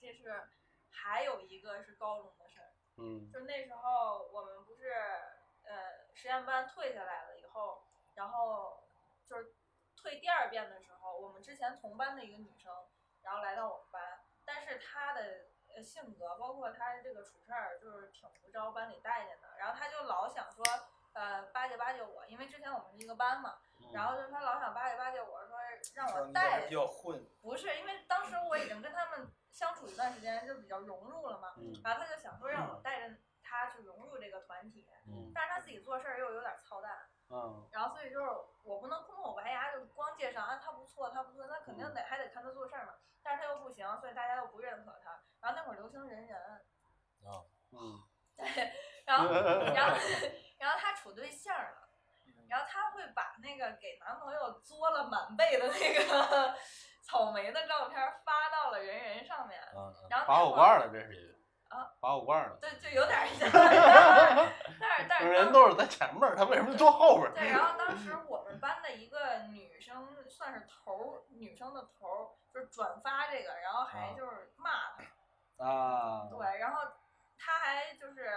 [0.01, 0.49] 这是
[0.91, 4.93] 还有一个是高中的事儿，嗯就那时候我们不是
[5.65, 7.83] 呃实验班退下来了以后，
[8.15, 8.85] 然后
[9.29, 9.55] 就是
[9.97, 12.73] 退第二遍的时候，我们之前同班的一个女生，
[13.23, 15.47] 然后来到我们班，但是她的
[15.79, 20.65] 呃性格，包括他这个处事儿，就是挺不招班里待见的，然后他就老想说。
[21.15, 25.59] 呃，巴结巴结我，因为之前我们是一个班嘛，嗯然后就是她老想巴结巴结我说
[25.95, 31.55] 让我带这比较混，不是，因为当时我已经跟他们相处一段时间，就比较融入了嘛。
[31.57, 38.31] 嗯然后他就想说让我带着他去融入这个团体，嗯但是他自己做事儿又有点操蛋，嗯然后所以就是
[38.63, 42.93] 我不能空口白牙就光介绍啊他不错他不错，那肯定得还得看他做事儿嘛。
[43.25, 45.18] 但是他又不行，所以大家又不认可他。
[45.41, 46.37] 然后那会儿流行人人，
[47.25, 48.03] 啊，嗯
[48.37, 48.73] 对，
[49.07, 49.33] 然后
[49.75, 49.97] 然后
[50.59, 51.85] 然后他处对象了。
[52.49, 56.55] 然后他会把那个给男朋友作了满背的那个
[57.05, 62.57] 草莓的照片发到了人人上面，嗯然后拔火那会儿罐的这是啊，拔火罐的。
[62.57, 67.35] 对，就有点像， 但是但是当人都是在前面，他为什么坐后边儿？
[67.35, 75.07] 对，然后当时我们班的一个女生算是头儿，女生的头儿，就是转发这个，然后还啊就是骂他，啊，
[75.59, 76.83] 对，然后
[77.37, 78.31] 他还就是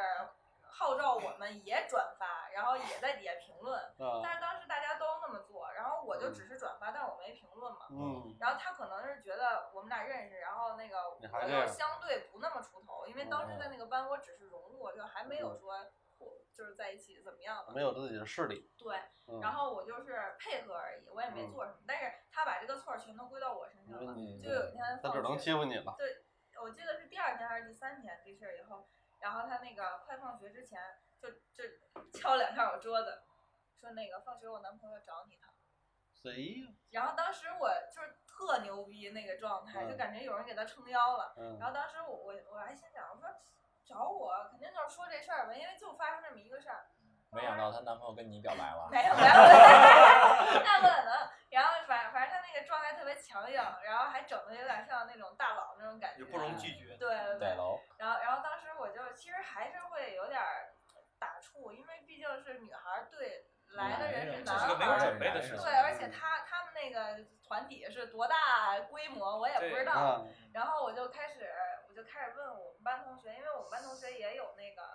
[0.62, 7.86] 号召我们也转发，然后也在底下评论，啊，但是当时大家都那么做，然后我就只是转发，但是我没评论嘛。
[7.92, 15.76] 嗯然后他可能是觉得我们俩认识，然后那个我你还这样又相对不那么出头，因为当时在那个班我只是融入，就还没有说
[16.18, 17.74] 我就是在一起怎么样的。
[17.74, 18.72] 没有自己的势力。
[18.80, 18.98] 对，
[19.28, 21.78] 嗯然后我就是配合而已，我也没做什么。
[21.86, 24.14] 但是他把这个错全都归到我身上了。
[24.14, 25.96] 嗯就有一天他只能放学，欺负你了。
[26.62, 28.88] 我记得是第二天还是第三天这事儿以后，
[29.20, 30.80] 然后他那个快放学之前
[31.20, 31.64] 就就
[32.14, 33.24] 敲两下我桌子，
[33.80, 35.48] 说那个放学我男朋友找你呢。
[36.14, 36.68] 谁呀？
[36.92, 41.34] 然后当时我就是特牛逼那个状态，就嗯感觉有人给他撑腰了。
[41.38, 43.28] 嗯然后当时我我我还心想，我说
[43.84, 46.86] 找我肯定就是说这事儿吧，因为就发生这么一个事儿。
[47.32, 48.88] 没想到她男朋友跟你表白了。
[48.92, 49.34] 没 有没有，
[50.64, 51.30] 那不可能。
[51.50, 56.24] 然后反反正她那个状态特别强硬，然后还整的有点像那种大佬那种感觉。
[56.24, 56.96] 也不容拒绝。
[56.98, 57.10] 对
[57.40, 60.74] 对然后然后当时我就其实还是会有点儿
[61.20, 65.00] 打怵，因为毕竟是女孩儿对来的人是这男是个没有孩儿。
[65.00, 65.64] 准备的事情。
[65.64, 70.24] 对，而且他他们那个团体是多大规模，我也不知道。
[70.26, 71.50] 嗯然后我就开始，
[71.88, 74.91] 我就开始问我们班同学，因为我们班同学也有那个就是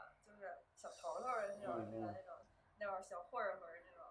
[0.92, 2.46] 小头头儿的那种那个那种
[2.78, 4.04] 那种小混混儿那种。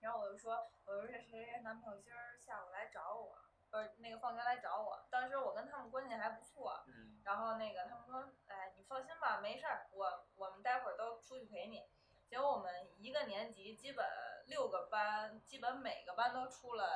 [0.00, 3.38] 然后我就说，我说这谁谁男朋友今儿下午来找我，
[3.70, 5.06] 不是那个放学来找我。
[5.10, 11.88] 当时我跟他们关系还不错，嗯，然后那个他们说，哎，你放心吧，没事儿，我我们待会儿都出去陪你。
[12.28, 14.06] 结果我们一个年级基本
[14.46, 16.86] 六个班，基本每个班都出了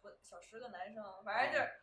[0.00, 1.80] 不小十个男生，反正就是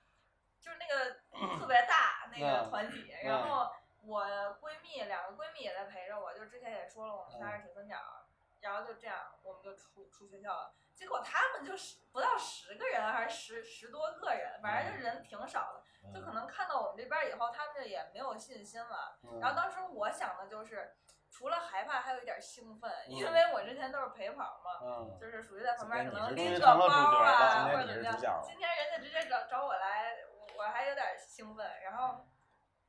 [0.60, 3.14] 就是那个特别大那个嗯团体。
[3.14, 3.72] 嗯然后
[4.06, 4.24] 我
[4.62, 8.24] 闺蜜两个闺蜜也在陪着我，就之前也说了，我们仨是铁三角儿。
[8.62, 10.74] 然后就这样，我们就出出学校了。
[10.94, 15.84] 结果他们就是不到十个人，还是十十多个人，反正就人挺少的。
[16.14, 19.20] 就可能看到我们这边儿以后，他们就也没有信心了。
[19.24, 20.96] 嗯然后当时我想的就是，
[21.30, 28.42] 除了害怕，还有一点兴奋，因嗯为我之前都是陪跑嘛，嗯就是属于在旁边可能拎个包啊，或者怎么样。
[28.46, 31.70] 今天人家直接找找我来，我我还有点兴奋。
[31.82, 32.26] 然后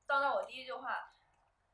[0.07, 1.11] 到那我第一句话，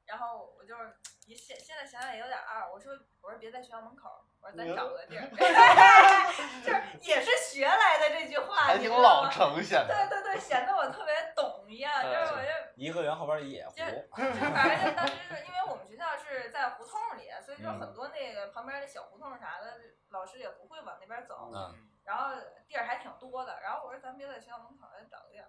[0.06, 4.08] 然后我就是一现现在想想也有点二，我说我说别在学校门口，
[4.40, 5.28] 我说咱找个地儿，
[6.64, 9.30] 就是也是学来的这句话，还挺你知道老吗？
[9.30, 9.94] 成显得。
[9.94, 12.50] 对对对，显得我特别懂一样，就是我就。
[12.76, 19.78] 颐和园后边的野湖就，就反正就当时是因为我们学校是在胡同里，所以就嗯很多那个旁边的小胡同啥的，
[20.08, 21.50] 老师也不会往那边走。
[21.54, 22.34] 嗯然后
[22.66, 25.46] 地儿还挺多的，然后我说咱别在学校门口，咱找个地儿。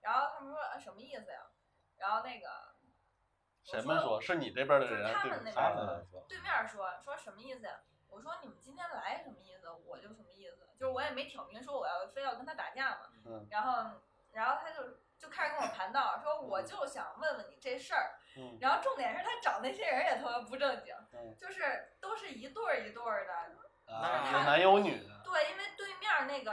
[0.00, 1.42] 然后他们说啊什么意思呀？
[1.98, 2.46] 然后那个
[3.62, 5.02] 谁们说是你这边的人？
[5.02, 7.80] 就是他们那边对面说说什么意思呀？
[8.08, 9.70] 我说你们今天来什么意思？
[9.86, 13.10] 我就什么意思，就是我也没挑明说我要非要跟他打架嘛。
[13.26, 14.00] 嗯然后
[14.32, 18.18] 然后他就就开始跟我盘道，说我就想问问你这事儿。
[18.36, 23.67] 嗯然后重点是他找那些人也特别不正经，嗯就是都是一对儿一对儿的。
[23.88, 25.20] 啊，有男有女的。
[25.24, 26.52] 对，因为对面那个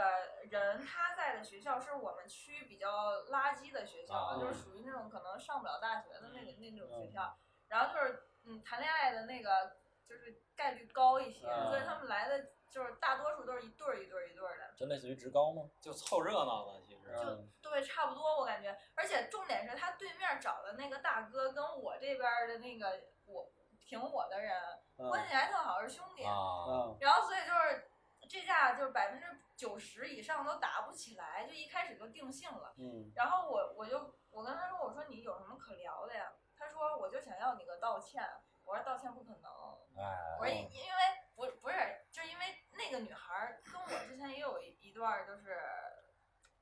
[0.49, 7.37] 人他在的学校是我们区比较垃圾的学校，啊就是属于那种可能上不了大学的那个那种学嗯校。
[7.67, 9.77] 然后就是嗯，谈恋爱的那个
[10.07, 14.73] 就是概率高一些，嗯所以他们来的就是大多数都是一对儿一对儿一对儿的。
[14.75, 15.63] 就类似于职高吗？
[15.81, 17.15] 就凑热闹的，其实。
[17.15, 24.53] 就对，差不多我感觉，而且重点是他对面找的那个大哥跟我这边的那个我挺我的人
[24.97, 26.23] 关嗯系还特好，是兄弟。
[26.23, 26.31] 啊，
[26.67, 27.89] 嗯然后所以就是
[28.29, 29.25] 这架就是百分之
[29.55, 32.73] 九十以上都打不起来，就一开始就定性了。
[32.77, 36.31] 嗯然后我我就我跟他说，我说你有什么可聊的呀？
[36.57, 38.23] 他说我就想要你个道歉。
[38.63, 39.51] 我说道歉不可能。
[39.95, 40.97] 哎，我说因因为
[41.35, 45.55] 不不是，就是因为那个女孩儿跟我之前也有一一段儿就是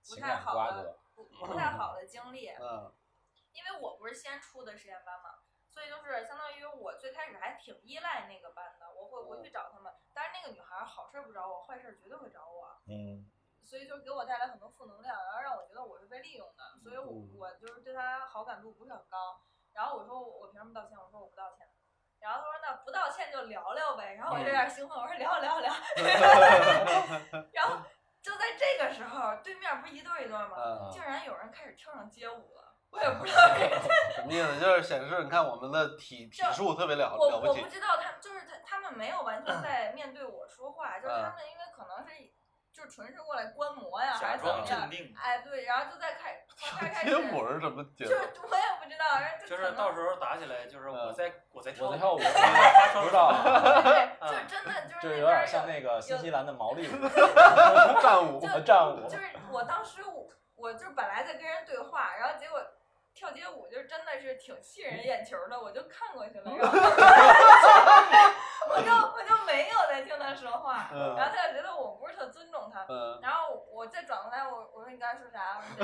[0.09, 2.49] 不情太好瓜葛的，不不太好的经历。
[2.49, 2.91] 嗯
[3.53, 5.29] 因为我不是先出的实验班嘛，
[5.74, 9.91] 所以就是相当于我最开始还挺依赖那个班的，我会回去找他们。
[10.13, 13.26] 但是那个女孩好事儿不找我，坏事儿绝对会找我，嗯，
[13.65, 19.41] 所以就给我带来很多负能量，然后让我觉得我是被利用的，所以我嗯我就是对她好感度不是很高。
[19.74, 20.95] 然后我说我我凭什么道歉？
[20.95, 21.67] 我说我不道歉。
[22.19, 24.13] 然后他说那不道歉就聊聊呗。
[24.13, 25.74] 然后我就有点兴奋，我说聊聊聊。
[27.51, 27.84] 然后
[28.21, 30.55] 就在这个时候，对面不是一对一对吗？
[30.55, 32.62] 嗯，竟然有人开始跳上街舞了，
[32.94, 34.60] 我也不知道是什 么意思？
[34.60, 37.70] 就是显示你看我们的体体术特别了我了不起我不。
[37.72, 42.14] 知道他就是他他们没有完全在面对我说话，就是他们因为可能是
[42.72, 44.89] 就纯是过来观摩呀，还假是怎么样装镇？
[44.89, 46.38] 定，哎，对，然后就在开
[46.80, 48.18] 开 始，街舞是什么节就奏？
[48.22, 52.24] 是我也不知道，然后就可能是到时候打起来，就是我嗯在我在跳我在跳舞， 不
[53.10, 53.34] 知道，
[54.22, 56.91] 就真的就是就是那边儿有点像那个新西兰的毛利舞
[58.02, 58.39] 战舞。
[58.39, 62.60] 就战舞就，是我当时我我就本来在跟人对话，然后结果
[63.14, 66.74] 跳街舞就真的是挺吸引人眼球的，我就看过去了，然后
[68.70, 75.61] 我就我就没有在听他说话，嗯然后他就觉得我不是特尊重他，嗯然后我再转过来，我我说你刚才说啥？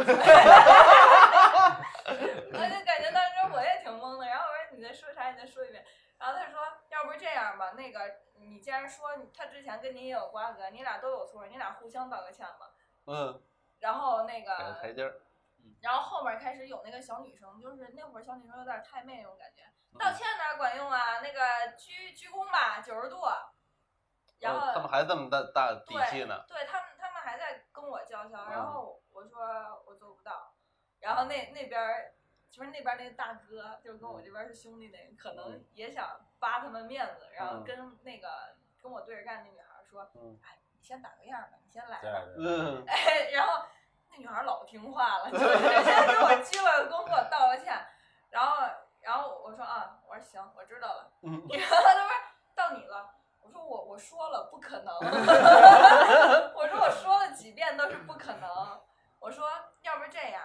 [2.06, 5.30] 我就感觉当时我也挺懵的，然后我说你再说啥？
[5.32, 5.86] 你再说一遍。
[6.18, 6.60] 然后他说，
[6.90, 8.00] 要不这样吧，那个
[8.34, 12.74] 你既然说他之前跟你也有瓜葛，你俩都有错，你俩互相道个歉吧。
[13.06, 13.42] 嗯，
[13.80, 15.22] 然后那个，台阶儿。
[15.82, 19.64] 然后后面开始有那个小女生，就是那会儿小女生有点太妹那种感觉，
[19.98, 21.20] 道歉哪管用啊？
[21.22, 23.18] 那个鞠鞠躬吧，九十度。
[24.40, 26.46] 然后哦他们还这么大大底气呢。
[26.48, 28.52] 对他们，他们还在跟我叫嚣，嗯。
[28.52, 30.54] 然后我说我做不到，
[31.00, 32.14] 然后那那边儿
[32.50, 35.66] 就是那边那个大哥，就是跟我这边是兄弟那个，可能嗯。
[35.74, 37.64] 也想扒他们面子，然后嗯。
[37.66, 43.68] 跟那个跟我对着干那女孩说，嗯哎，你先打个样儿吧，你先来吧，对嗯哎，然后那
[44.20, 47.74] 女孩儿老听话了， 就是直接给我鞠了个躬，给我道了歉，
[48.30, 48.58] 然后
[49.02, 51.12] 然后我说啊，我说行，我知道了。
[51.24, 51.32] 嗯。
[51.50, 52.10] 然后他说
[52.56, 53.10] 到你了，
[53.42, 54.94] 我说我我说了不可能，
[56.54, 58.82] 我说我说了几遍都是不可能，
[59.20, 59.50] 我说
[59.82, 60.44] 要不这样，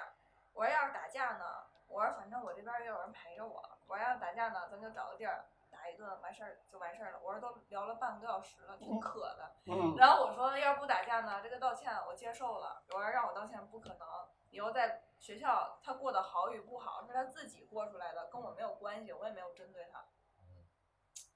[0.53, 1.45] 我说要是打架呢，
[1.89, 5.54] 我说反正我这边也有人陪着我，我说要是打架呢，咱就找个地儿打
[5.95, 14.09] 一顿完事儿就完事儿了，我说都聊了半个多小时了，挺渴的，嗯然后我说要是不打架呢，这个道歉我接受了，我说让我道歉不可能，
[14.51, 20.05] 以后在学校他过得好与不好是他自己过出来的，跟我没有关系，我也没有针对他。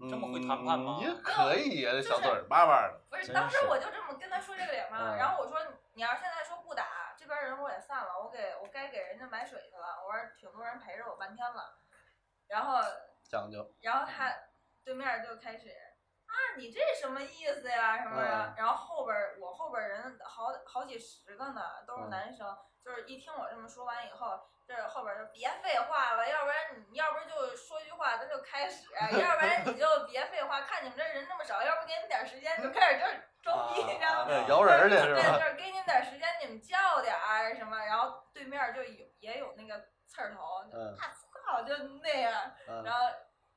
[0.09, 3.01] 这么会谈判吗嗯也可以呀，这小嘴儿巴巴的。
[3.11, 5.59] 不是，当时我就这么跟他说这个理儿嘛，嗯然后我说
[5.95, 11.79] 你要现在说不打，这边人我也散了，我给我该给人家买水去了，我说挺多人陪着我半天了，
[12.47, 12.79] 然后
[13.29, 13.75] 讲究。
[13.81, 14.33] 然后他
[14.85, 15.69] 对面就开始
[16.27, 24.41] 啊你这什么意思呀什么的嗯，然后后边儿我后边人好好几十个呢，都是嗯男生，就是一听我这么说完以后。
[24.69, 28.85] 这后边就别废话了，要不然你要不然就说句话，咱就开始；
[29.19, 33.07] 要不然你就别废话，看你们这人这么少，要不给你们点时间，就开始这
[33.43, 34.31] 装逼，你知道吗？
[34.31, 41.09] 啊摇人儿去是对，就是给你们点时间，你们叫点儿什么，然后对面就有也有那个刺儿头，就嗯啊
[41.49, 42.33] 操，就那样，
[42.69, 43.01] 嗯然后。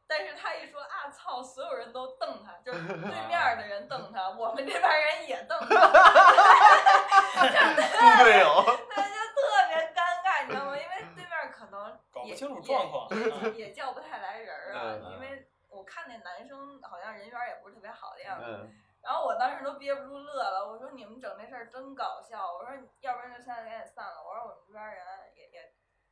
[0.07, 5.65] 但是他一说啊操，所有人都瞪他，就是对面的人瞪他，我们这边人也瞪他
[8.17, 8.61] 猪队友。
[8.93, 9.39] 那，就特
[9.69, 10.75] 别尴尬，你知道吗？
[10.75, 13.07] 因为对面儿可能也搞不清楚状况。
[13.55, 18.45] 也叫不太来人儿啊，嗯因为我看那男生好像人缘儿也不是特别好的样子。
[18.45, 18.69] 嗯
[19.01, 22.69] 然后我当时都憋不住乐了，我说你们整这事儿真搞笑，我说
[22.99, 25.03] 要不然就现在赶紧散了，我说我们这边人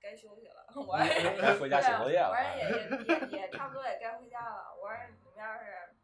[0.01, 5.95] 该休息了， 我说该回家写作业 对啊了我说也也也也差不多也该回家了，我说你们要是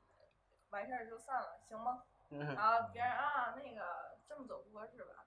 [0.69, 2.03] 完事儿就散了，行吗？
[2.31, 5.25] 嗯，然后别人啊那个这么走不合适吧，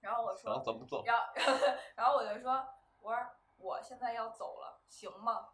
[0.00, 1.02] 然后我说想怎么走？
[1.04, 1.24] 然后，
[1.96, 2.66] 然后我就说，
[3.00, 3.26] 我说
[3.58, 5.48] 我现在要走了，行吗？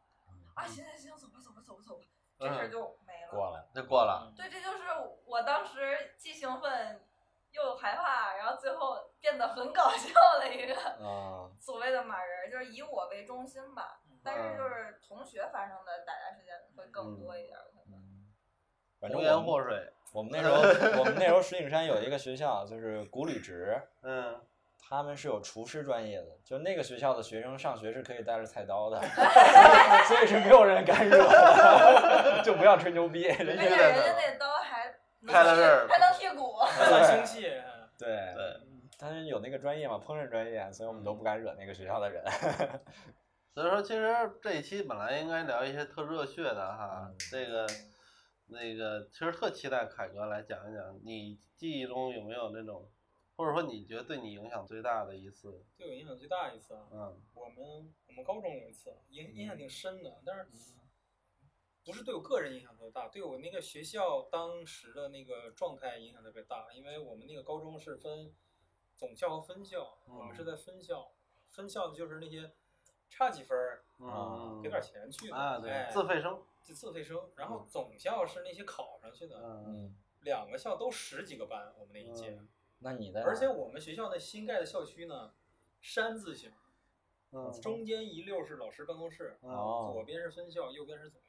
[0.55, 2.05] 啊，行行行，走吧走吧走吧走吧，
[2.39, 3.31] 这事儿嗯，就没了。
[3.31, 4.33] 过了，就过了。
[4.37, 4.85] 对，这就是
[5.25, 7.01] 我当时既兴奋
[7.57, 14.01] 又害怕，然后最后变得很搞笑的一个嗯， 所谓的马人，就是以我为中心吧。
[14.23, 18.01] 但是嗯就是同学发生的打架事件会更多一点儿，可能。
[19.01, 19.93] 反正我们祸水。
[20.13, 20.55] 我们那时候
[21.01, 24.41] 我们那时候石景山有一个学校就是古吕职，嗯，
[24.89, 28.99] 他们是有厨师专业的，就那个学校的学生上学是可以带着菜刀的，
[30.09, 34.57] 所以是没有人敢惹的， 就不要吹牛逼，人家且人家那刀
[35.33, 36.57] 还能开到这儿剔还能剔骨。
[36.89, 38.61] 算星系，嗯对对，
[38.99, 42.23] 但是有那个专业嘛，烹饪专业，所以我们都不敢惹那个学校的人。
[43.55, 47.67] 所以说，其实这一期本来应该聊一些特热血的哈，嗯这个
[48.49, 52.87] 那个，其实特期待凯哥来讲一讲，你记忆中有没有那种，
[53.35, 56.83] 或者说你觉得对你影响最大的一次，对我影响最大一次啊。
[56.93, 60.47] 嗯我们我们高中有一次影印象挺深的，但是
[61.87, 68.35] 不是对我个人影响特别大，对我那个学校当时的那个状态影响特别大，因为我们那个高中是分
[68.97, 71.13] 总校和分校，我们是在分校，
[71.47, 72.51] 分校的就是那些
[73.09, 79.37] 差几分儿嗯，给点钱去的，啊，对，哎，自费生，自自费生，然后总校是那些考上去的，
[80.23, 82.49] 两个校都十几个班，我们那一届，嗯
[82.81, 83.23] 那你在？
[83.23, 85.33] 而且我们学校那新盖的校区呢，
[85.81, 86.53] 山字形，
[87.31, 91.26] 嗯中间一溜是老师办公室，左边是分校，右边是总校。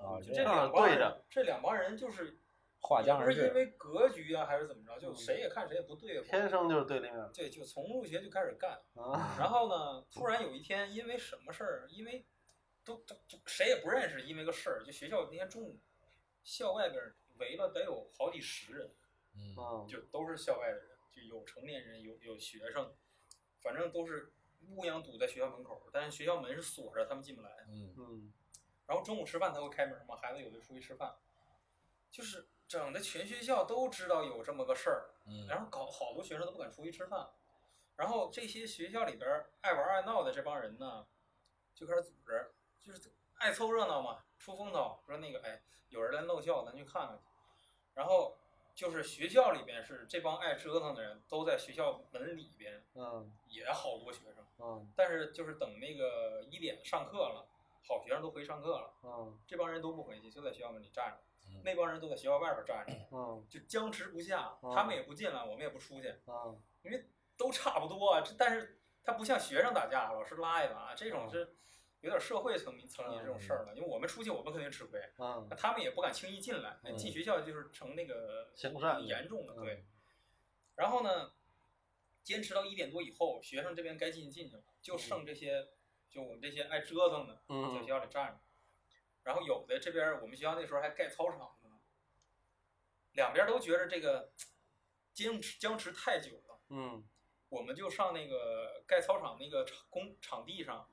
[0.00, 2.38] 啊，就这两帮人对着，这两帮人就是。
[2.86, 6.28] 不是因为格局啊，还是怎么着，就嗯谁也看谁也不对付。
[6.28, 11.88] 天生就是对立面，对，就从入学就开始干，啊，然后呢，突然有一天，因为什么事儿？
[11.88, 12.26] 因为
[12.84, 15.80] 都都都谁也不认识，因为个事儿，就学校那天中午，
[16.42, 18.90] 校外边儿围了得有好几十人，
[19.34, 22.94] 嗯嗯就都是校外的人，就有成年人，有有学生，
[23.60, 24.34] 反正都是
[24.68, 27.50] 乌泱堵在学校门口，但是学校门是锁着，他们进不来。
[27.66, 28.32] 嗯嗯
[28.86, 31.14] 然后中午吃饭他会开门嘛，孩子有的出去吃饭，
[32.10, 35.46] 就是整的全学校都知道有这么个事儿，嗯。
[35.46, 37.28] 然后搞好多学生都不敢出去吃饭，
[37.96, 41.06] 然后这些学校里边儿爱玩爱闹的这帮人呢，
[41.74, 47.22] 就开始组织，就是爱凑热闹嘛，出风头，说那个哎有人来闹校，咱去看看去，
[47.94, 48.36] 然后
[48.74, 53.32] 就是学校里边是这帮爱折腾的人都在学校门里边，嗯。
[53.46, 54.92] 也好多学生，嗯。
[54.96, 57.46] 但是就是等那个一点上课了，
[57.86, 66.60] 好学生都回上课了，嗯这帮人都不回去，就在学校门里站着嗯，那帮人都在学校外边站着，嗯就僵持不下，嗯他们也不进来，我们也不出去，嗯
[67.36, 68.22] 都差不多啊。
[68.24, 71.56] 这但是他不像学生打架，老师拉一把，这种是
[72.00, 73.74] 有点社会层面层面这种事儿了。
[73.74, 75.00] 因为我们出去，我们肯定吃亏，
[75.56, 79.84] 他们也不敢轻易进来，嗯进学校就是成那个很严重的，嗯对。
[80.76, 81.32] 然后呢，
[82.22, 85.66] 坚持到一点多以后，学生这边该进进去了，就剩这些，
[86.14, 88.38] 就我们这些爱折腾的，在学嗯校里站着。
[89.24, 91.70] 然后有的这边我们学校那时候还盖操场呢，
[93.12, 94.30] 两边都觉着这个
[95.12, 97.04] 僵持僵持太久了，嗯
[97.48, 100.88] 我们就上那个盖操场那个场工场地上，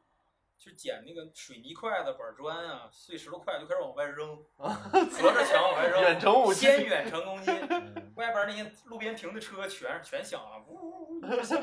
[0.58, 7.52] 去捡那个水泥块子、板砖啊、碎石头块，就开始往外扔， 隔着墙往外扔，远程武器先远程攻击。
[7.70, 11.60] 嗯外边那些路边停的车全全响了，呜呜呜呜响。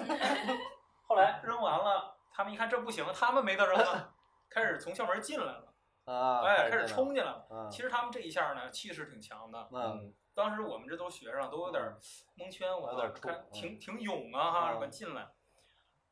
[1.07, 4.15] 后来扔完了，他们一看这不行，他们没得扔了，
[4.49, 5.75] 开始从校门进来了，
[6.05, 7.45] 啊，哎，开始冲进来了。
[7.51, 9.69] 嗯其实他们这一下呢，气势挺强的。
[9.73, 11.83] 嗯当时我们这都学生，都有点
[12.37, 15.29] 蒙圈，我有点怵看嗯挺挺勇啊哈，进来。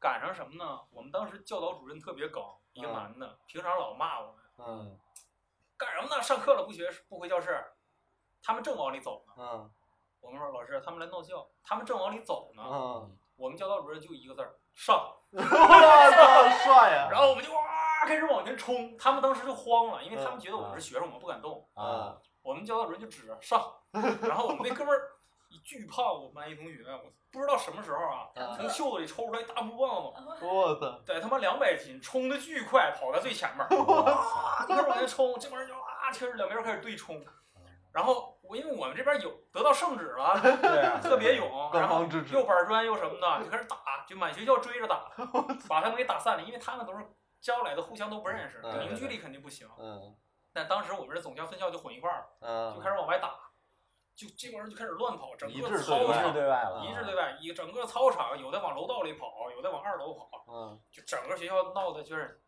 [0.00, 0.80] 赶上什么呢？
[0.90, 4.98] 我们当时教导主任特别梗，一个嗯男的，平常老骂我们，嗯
[5.76, 6.20] 干什么呢？
[6.20, 7.64] 上课了不学不回教室，
[8.42, 9.34] 他们正往里走呢。
[9.38, 9.72] 嗯
[10.18, 12.62] 我们说老师，他们来闹校，他们正往里走呢。
[12.68, 17.08] 嗯，我们教导主任就一个字儿上， 我操，帅呀！
[17.10, 17.60] 然后我们就哇
[18.06, 21.66] 开始往前冲，他们当时就慌了，因为他们觉得我们是学生，我们不敢动。
[21.74, 23.60] 啊，我们教导主任就指着上，
[24.22, 25.00] 然后我们那哥们儿
[25.64, 33.66] 巨胖，我们班一同学，我不知道什么时候啊，嗯从袖子里抽出来一大木棒子，我操，得他妈两百斤，冲的巨快，跑在最前面。
[33.66, 37.24] 儿，我操，啊，一边往前冲，这帮人就啊，开始两边开始对冲。
[37.92, 43.76] 然后我因为我们这边有得到圣旨了，对啊，特别勇，然后又板砖又什么的，就开始打，
[44.06, 45.10] 就满学校追着打，
[45.68, 47.06] 把他们给打散了，因为他们都是
[47.40, 49.68] 教来的，互相都不认识，嗯凝聚力肯定不行。
[49.78, 50.16] 嗯。
[50.52, 53.34] 但当时我们这总校分校就混一块儿，嗯，就开始往外打，
[54.14, 60.80] 就这帮人就开始乱跑，整一个致对操场一致对外了，一致对外，一整个操场有的往楼道里跑，有的往二楼跑，嗯。
[60.90, 62.42] 就整个学校闹的就是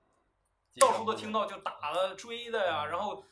[0.80, 3.22] 到处都听到就打的追的呀，然后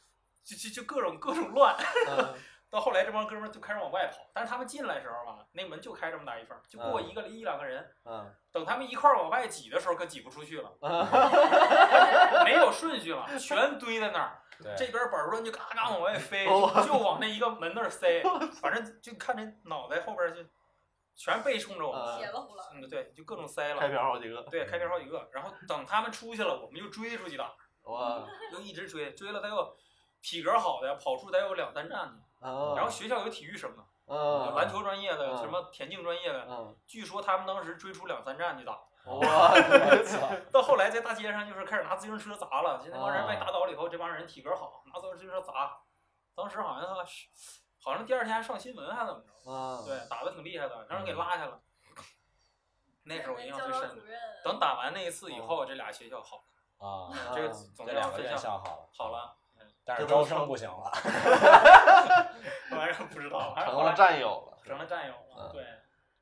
[0.45, 1.75] 就就就各种各种乱。
[2.09, 2.35] 嗯
[2.69, 7.89] 到后来这帮哥们儿就开始往外跑，但是他们进来的时候吧，那门就开这么大一缝儿，就过一个一两个人。
[8.05, 14.43] 嗯等他们一块儿往外挤的时候，可挤不出去了，嗯没有顺序了， 全堆在那儿。
[14.63, 18.23] 对，这边板砖就嘎嘎往外飞，哦就就往那一个门那儿塞，
[18.61, 20.41] 反正就看着脑袋后边就
[21.15, 22.03] 全背冲着我们。
[22.03, 22.65] 嗯铁了呼了。
[22.73, 23.93] 嗯，对，就各种塞了开了。
[23.93, 27.53] 瓢好几个，对，开瓢好几个，然后等他们出去了，我们就追出去打，
[27.83, 29.77] 哇，就一直追，追了得有
[30.23, 32.17] 体格好的，跑出得有两三站呢。
[32.41, 38.73] 嗯然后学校有体育生啊，嗯篮球专业的，嗯什么田径专业的，嗯，据说他们当时追出两三站去打。
[39.07, 45.79] 哇，我操， 到后来在大街上就是开始拿自行车砸了，就那帮人啊被打倒了以后，这帮人体格好，拿自行车砸。
[46.35, 47.29] 当时好像是，
[47.81, 49.33] 好像第二天还上新闻还怎么着？
[49.47, 51.61] 嗯，对，打的挺厉害的，让人给拉下了。
[53.05, 54.05] 那时候我印象最深教导主。
[54.07, 56.45] 任等打完那一次以后，这俩学校好
[56.81, 59.37] 了，啊，这个嗯总这两个院校分校校好了，好，了。
[59.87, 60.91] 但是招生不行了，
[62.69, 64.59] 这玩意儿不知道，成了战友了。
[64.65, 65.49] 成了战友了。
[65.49, 65.65] 嗯对，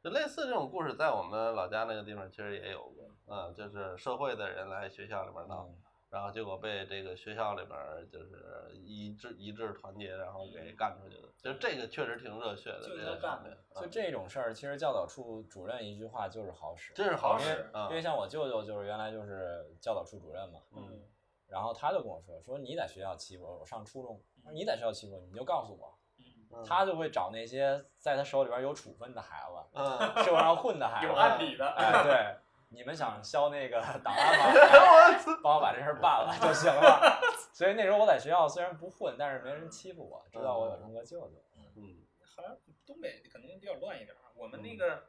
[0.02, 5.74] 就类似这种故事，在我们老家那个地方其实也有过，嗯，就是社会的人来学校里边闹，嗯
[6.10, 7.76] 然后结果被这个学校里边
[8.08, 11.28] 就是一致一致团结，然后给干出去的。
[11.42, 21.02] 就这个确实挺热血的，就应这该干的就嗯这种事儿，其实教导处主任一句话就是好使，真是好好使使，啊因为像我舅舅就是原来就是教导处主任嘛，嗯
[21.48, 31.66] 然后他就跟我说说你在学校欺负我，我上初中，说你在学校欺负我，你就告诉我，他就会找那些在他手里边有处分的孩子，嗯，社会上混的孩子，有案底的。
[31.66, 32.36] 哎，对，
[32.68, 34.44] 你们想消那个档案吗？
[34.46, 37.20] 哎帮我把这事儿办了就行了。
[37.52, 41.42] 所以那时候我在学校虽然不混，但是没人欺负我，知道我有这么个舅舅。
[41.76, 42.02] 嗯
[42.36, 44.18] 好像东北可能比较乱一点儿。
[44.34, 45.04] 我们嗯那个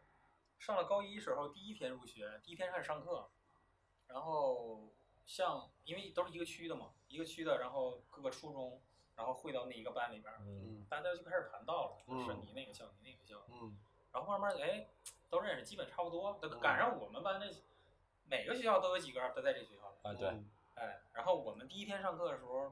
[0.60, 3.30] 上了高一时候，第一天入学，第一天开始上课，
[4.08, 4.94] 然后
[5.26, 8.82] 像因为都是一个区的嘛，一个区的，然后各个初中，
[9.16, 10.40] 然后汇到那一个班里边儿，
[10.90, 13.78] 大家就开始谈到了，嗯是你那个校，你那个校，嗯
[14.14, 14.88] 然后慢慢哎
[15.30, 16.34] 都认识，基本差不多。
[16.62, 17.46] 赶上我们班那
[18.30, 22.72] 每个学校都有几个都在这学校里，啊，对，嗯哎，然后我们第一天上课的时候，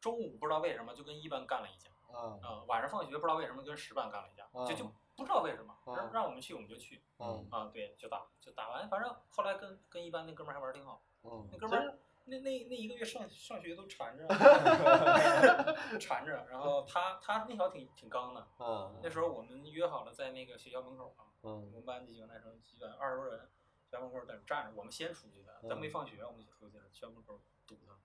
[0.00, 1.90] 中午不知道为什么就跟一班干了一架。
[2.08, 11.98] 嗯啊、晚上放学不知道为什么跟十班干了一架，就就嗯不知道为什么，嗯让让我们去我们就去，嗯啊，对，就打就打完，反正后来跟跟一班那哥们儿还玩儿挺好，嗯，那哥们儿
[12.28, 14.26] 那那那一个月上上学都缠着，
[15.98, 23.48] 缠着，然后他他那条挺挺刚的，嗯那时候我们约好了在那个学校门口啊，我嗯们班几个男生基本二十多人，
[23.88, 27.96] 学校门口在那站着，我们先出去的，咱没放学我们就出去了，学校门口堵他，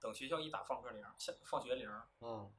[0.00, 1.90] 等学校一打放课铃，下放学铃，
[2.20, 2.50] 嗯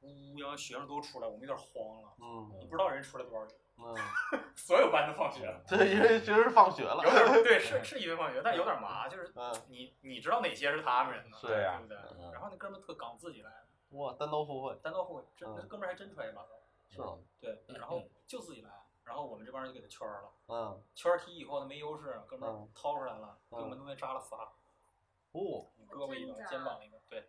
[0.00, 3.52] 呜呀，学生都出来，我们有点慌了，嗯你不知道人出来多少人，
[3.84, 3.96] 嗯，
[4.56, 7.02] 所有班都放学了， 对，因为其实是放学了。
[7.04, 7.10] 有。
[7.10, 11.36] 点对， 是是因为放学，但有点麻，就是嗯，你你知道哪些是他们人呢？
[11.42, 11.78] 对呀。
[11.78, 11.98] 对不对？
[12.18, 12.32] 嗯。
[12.32, 16.48] 然后那哥们特刚，自己来的，哇，单刀赴会，单刀赴会，真哥们还真穿一把刀，
[16.88, 17.18] 是吗？
[17.40, 18.70] 对，然后就自己来，
[19.04, 24.36] 然后我们这帮人就给他圈了，嗯，圈儿踢以后他没优势，哥们掏出来了，给我嗯们东西扎了仨，
[25.32, 27.26] 哦，胳膊一个肩膀一个，对，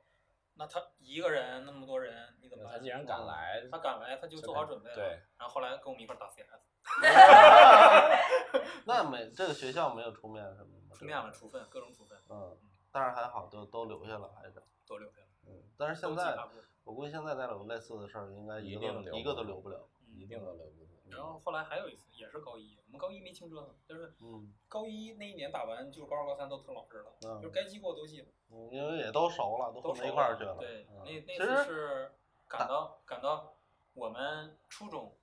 [0.55, 2.73] 那他一个人那么多人，你怎么办？
[2.73, 4.95] 他既然敢来，他敢来，他就做好准备了。
[4.95, 5.03] 对，
[5.37, 6.61] 然后后来跟我们一块儿打 CS，
[8.85, 10.95] 那没这个学校没有出面什么的吗？
[10.95, 12.57] 出面了，处分，各种处分嗯，
[12.91, 14.61] 但是还好，都都留下了，还是。
[14.85, 15.27] 都留下了。
[15.47, 16.37] 嗯，但是现在
[16.83, 19.87] 我估计现在再有类似的事儿，应该一定留一个都留不了。
[20.13, 20.92] 一定都留不住。
[21.13, 30.57] 然后后来还有一次，也是高一，我们高一没轻折腾，就是嗯高一那一年打完，就是高二高三都特老实了，嗯就是该记过都记了，嗯，因为也都熟了，都混到一块儿去了。
[30.59, 32.11] 对，嗯那那次是
[32.47, 33.55] 赶到赶到
[33.93, 35.15] 我们初中，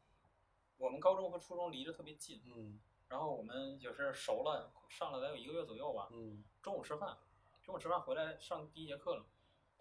[0.79, 6.09] 我们高中和初中离着特别近，嗯然后我们就是熟了，上了得有一个月左右吧。
[6.13, 7.17] 嗯中午吃饭，
[7.63, 9.25] 中午吃饭回来上第一节课了，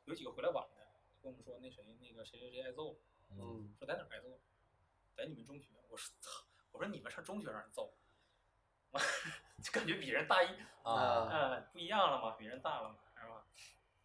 [0.06, 0.82] 有几个回来晚的，
[1.22, 2.96] 跟我们说那谁那个谁谁谁挨揍了，
[3.78, 4.38] 说在哪儿挨揍了？
[5.20, 5.68] 在你们中学。
[5.90, 7.94] 我说操，我说你们上中学让人揍，
[9.64, 10.48] 就感觉比人大一，
[10.84, 13.46] 啊，呃，不一样了嘛，比人大了嘛，是吧？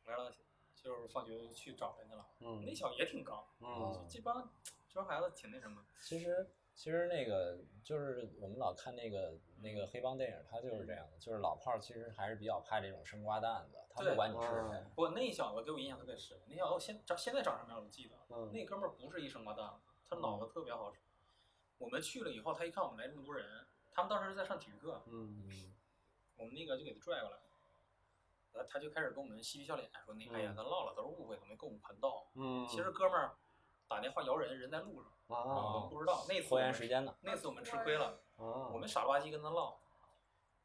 [0.07, 0.33] 完了
[0.75, 4.51] 就是放学去找人去了，嗯那小子也挺高，嗯这帮
[4.89, 14.91] 这帮孩子挺那什么，其实其实那个就是我们老看那个那个黑帮电影，他就是这样的，就是老炮儿其实还是比较怕这种生瓜蛋子，他不管你是谁嗯。
[14.95, 16.39] 不，那小子给我印象特别深。
[16.49, 19.81] 那小子现长现在长什么样我记得，嗯那哥们儿不是一生瓜蛋，
[20.15, 21.01] 他脑子特别好使。
[21.79, 25.75] 我们去了以后，他一看我们来这么多人，他们当时是在上体育课，嗯
[26.37, 27.43] 我们那个就给他拽过来了，
[28.55, 32.27] 呃，他就开始跟我们嬉皮笑脸说那个，哎呀，嗯咱唠了都是误会，怎么跟我们盘道。
[32.35, 33.37] 嗯，其实哥们儿
[33.89, 36.25] 打电话摇人，人在路上，我啊们不知道。
[36.29, 39.77] 那次拖延时间呢，那次我们吃亏了，啊，我们傻了吧唧跟他唠，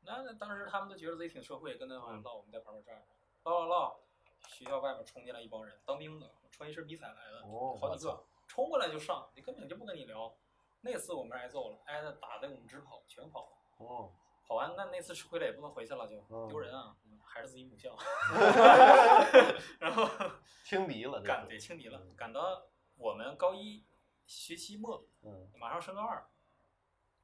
[0.01, 3.05] 那那当时他们都觉得自己挺社会，跟他往嗯唠，我们在旁边站着，
[3.43, 3.99] 唠唠唠，
[4.47, 10.35] 学校外面冲进来一帮人，当兵的，穿一身迷彩来的，哦好几个，冲过来就上，你根本就不跟你聊。
[10.81, 13.85] 那次我们挨揍了，挨的打的我们直跑，全跑了。
[13.85, 14.11] 哦，
[14.43, 17.95] 跑完那那次吃亏了也不能回去了，就嗯丢人啊，嗯还是自己母校。
[19.79, 20.09] 然后
[20.65, 23.85] 轻敌了，这赶是得轻敌了，赶到我们高一
[24.25, 26.27] 学期末，嗯马上升高二，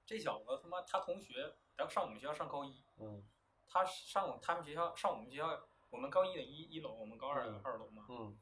[0.06, 3.24] 这小子他妈他同学要上我们学校上高一，嗯
[3.68, 8.06] 他上他们学校上我们学校，我们高一的一一楼，我们高二的嗯二楼嘛。
[8.10, 8.38] 嗯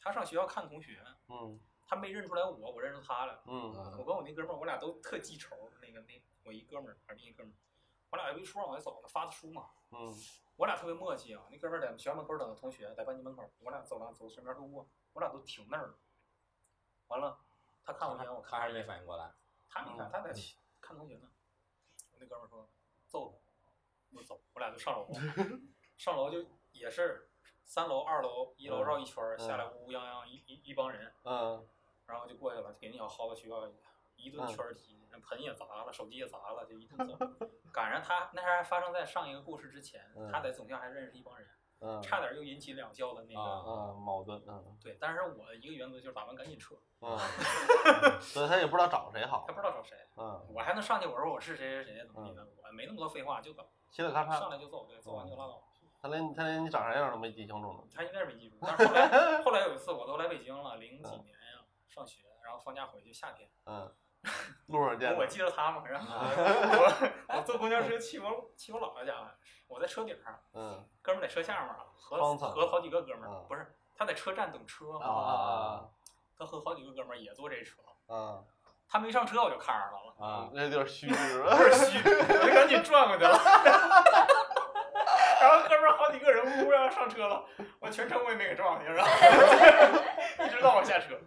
[0.00, 3.42] 他上学校看同学，嗯他没认出来我，我认出他了。
[3.46, 5.56] 嗯我跟我那哥们儿，我俩都特记仇。
[5.80, 7.56] 那个那我一哥们儿，还是另一哥们儿，
[8.10, 9.70] 我俩有一说往外走呢，发的书嘛。
[9.90, 10.12] 嗯
[10.56, 15.98] 我俩特别默契啊，那哥们儿在学校门口等着同学，在班级门口，我俩走廊走身边路过，我俩都停那儿了。
[17.08, 17.38] 完了，
[17.82, 19.32] 他看我一眼，我他还是没反应过来。
[19.68, 20.32] 他没看，他在
[20.80, 21.28] 看同学呢。
[22.12, 22.70] 我那哥们儿说
[23.08, 23.32] 揍
[23.64, 23.72] 他，
[24.16, 25.08] 我走，我俩就上楼，
[25.96, 27.31] 上楼就也是
[27.64, 31.66] 三楼、二楼、一楼绕一圈儿，下来乌乌泱泱一一一帮人，嗯。
[32.06, 33.66] 然后就过去了，给那小耗子学校，
[34.16, 37.16] 一顿圈儿踢，那盆也砸了，手机也砸了，就一顿揍。
[37.72, 40.30] 赶上他那还发生在上一个故事之前，嗯。
[40.30, 41.48] 他在总校还认识一帮人，
[41.80, 43.94] 嗯，差点又引起两校的那个。
[43.94, 44.76] 矛盾，嗯。
[44.82, 47.16] 对，但是我一个原则就是打完赶紧撤，嗯，
[48.20, 55.62] 所以他也不知道找谁好他，不知道找谁，嗯，我还能上去我说我是谁谁谁怎么地的，我没那么多废话，就走嘁哩咔嚓，上来就揍，对，揍完就拉倒。
[56.02, 63.88] 他连他连你长啥样都没记清楚呢，他应该是没记住，但是后来 后来有一次我都来北京了，零几年呀，上学，然后放假回去，夏天，嗯，
[64.66, 69.32] 路上见我，记得他嘛，然后我我坐公交车去我去我姥姥家了，
[69.68, 70.84] 我在车顶上，嗯。
[71.00, 75.88] 哥们在车下面儿和和好几个哥们儿嗯，不是他在车站等车啊嘛，啊
[76.36, 78.42] 他和好几个哥们儿也坐这车，啊
[78.88, 80.32] 他没上车我就看着他了。
[80.32, 81.56] 啊，那有点虚是吧？
[81.56, 83.38] 倍儿虚，我就赶紧转过去了。
[85.42, 87.44] 然后哥们儿好几个人呜呜要上车了，
[87.80, 89.10] 我全程我也没给撞上，然后
[90.46, 91.18] 一直到我下车。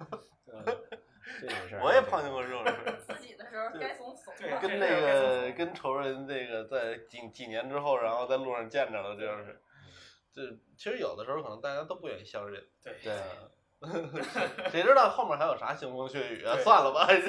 [1.42, 2.74] 这种事儿我也碰见过这种事。
[3.06, 4.60] 自己的时候该怂怂对了。
[4.62, 9.62] 跟那个跟仇人这个在几几年之后，然后在路上见着了，这样是，
[10.34, 10.42] 这
[10.78, 13.14] 其实有的时候可能大家都不愿意相认，对对，
[14.72, 16.56] 谁知道后面还有啥腥风血雨啊？
[16.64, 17.28] 算了吧，还是，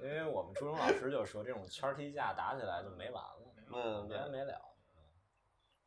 [0.00, 3.36] 因为我们初中老师就说，这种圈踢架打起来就没完了，
[3.72, 4.14] 嗯，没。
[4.16, 4.54] 完没了。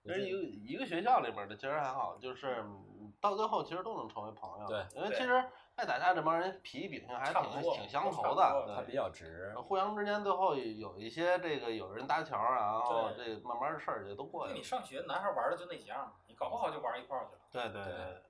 [0.04, 4.68] 其实一个一个学校里边的其实还好，就是嗯到最后其实都能成为朋友。
[4.68, 5.32] 对，因为其实
[5.76, 14.64] 爱打架这帮人脾气秉性还挺挺相投的他比较直，互相之间最后有一些这个有人搭桥，然后这慢慢的事儿也都过去了因为你。
[14.64, 17.42] 上学男孩玩的就那几样，你搞不好就玩一块儿去了。
[17.52, 18.22] 对对对对，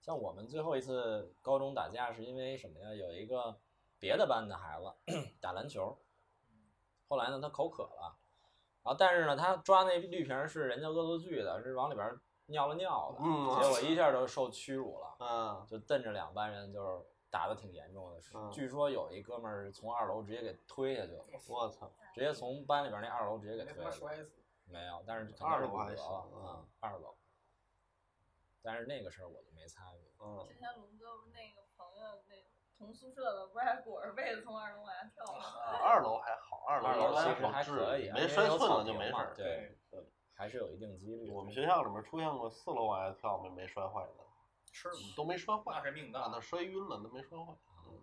[0.00, 2.94] 像我们最后一次高中打架是因为什么呀？
[2.94, 3.58] 有一个
[3.98, 4.94] 别的班的孩子
[5.40, 5.98] 打篮球，
[7.08, 8.16] 后来呢他口渴了，
[8.84, 24.10] 然后但是呢他抓那绿瓶儿是人家恶作剧的，是往里边尿了尿的，嗯结果一下就受屈辱了，嗯，就瞪着两班人就是打的挺严重的，嗯据说有一哥们儿从二楼直接给推下去了，我操，直接从班里边那二楼直接给推下去了。
[24.10, 24.30] 摔死。
[24.66, 27.14] 没有，但是肯定二楼还是骨折了嗯啊，二楼。
[28.62, 30.10] 但是那个事儿我就没参与。
[30.20, 32.34] 嗯，之前龙哥那个朋友那
[32.78, 35.44] 同宿舍的，不是还裹着被子从二楼往下跳吗？
[35.66, 39.34] 啊二楼还好，二楼其实还没摔寸因为有草了就没事儿。
[39.36, 40.04] 对对，
[40.34, 41.30] 还是有一定几率。
[41.30, 44.24] 我们学校里面出现过四楼往下跳没没摔坏的，
[44.72, 44.88] 是？
[45.16, 46.40] 都没摔坏那，是命大那。
[46.40, 47.54] 摔晕了都没摔坏。
[47.88, 48.00] 嗯，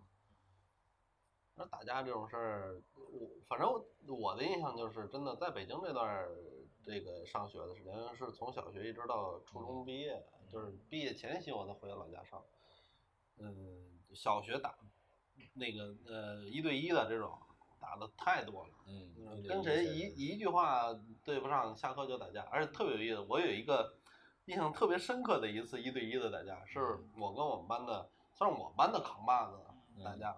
[1.56, 3.70] 那打架这种事儿，我反正
[4.08, 6.32] 我的印象就是，真的在北京这段儿
[6.84, 12.44] 这个上学的时间，是从小学一直到初中毕业，就是毕业前夕我才回老家上。
[13.38, 14.76] 嗯，小学打
[15.54, 17.40] 那个呃一对一的这种
[17.82, 18.70] 打的太多了。
[19.48, 20.94] 跟谁一一句话
[21.26, 23.26] 对不上，下课就打架，而且特别有意思。
[23.28, 23.98] 我有一个
[24.46, 26.80] 印象特别深刻的一次一对一的打架，是
[27.18, 29.58] 我跟我们班的，算是我们班的扛把子
[30.04, 30.38] 打架。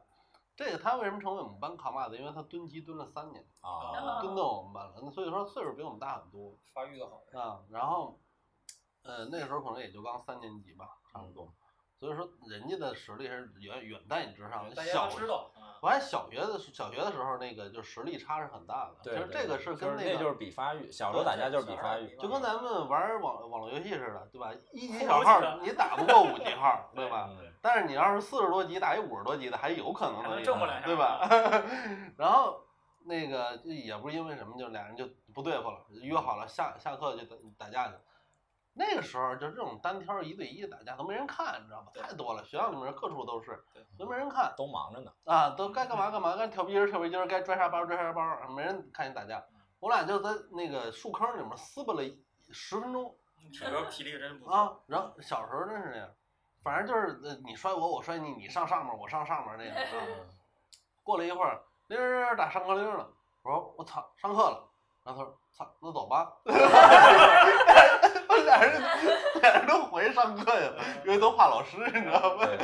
[0.55, 2.17] 这个他为什么成为我们班扛把子？
[2.17, 7.23] 因为他蹲级蹲了三年，啊，蹲到我们班了，那所以说岁数比我们大很多发育的好。
[7.33, 7.65] 啊。
[7.69, 8.19] 然后，
[9.01, 11.51] 呃，那个时候可能也就刚三年级吧，差不多。
[11.99, 14.75] 所以说人家的实力是远远在你之上的。
[14.75, 15.62] 大家小都知道啊。
[15.83, 18.95] 我还小学的小学的时候，那个就实力差是很大的。
[19.03, 24.49] 对，其实这个是跟那个就是那就是比发育，小时候打架就是比发育，就跟咱们玩网网络游戏似的，对吧？
[24.71, 27.27] 一级小号你打不过五级号，对吧？
[27.31, 31.19] 嗯但是你要是四十多级打一五十多级的，还有可能能能赢挣回来对吧？
[32.17, 32.61] 然后
[33.03, 37.93] 那个也不是因为什么，就俩人就不对付了，约好了下下课就打打架去。
[38.75, 41.91] 那个时候就这种单挑一对一打架都没人看，你知道吧？
[41.95, 45.11] 太多了，学校里面各处都是，对都没人看都忙着呢。
[45.25, 49.43] 啊，都该干嘛干嘛，该跳皮筋跳皮筋，该拽沙包拽沙包，没人看你打架。
[49.79, 52.19] 我俩就在那个树坑里面撕巴了一
[52.51, 53.15] 十分钟。
[53.51, 54.53] 体格体力真不错。
[54.53, 56.09] 啊，然后小时候真是那样，
[56.63, 60.25] 反正就是呃你摔我，我摔你，你上上面，我上上面那样啊。
[61.03, 63.07] 过了一会儿，铃儿儿打上课铃了，
[63.43, 64.67] 我说我操，上课了。
[65.03, 66.31] 然后他说操，那走吧。
[68.45, 68.81] 俩人
[69.41, 72.45] 俩人都回去上课去了，因为都怕老师，你知道吗？
[72.45, 72.57] 对，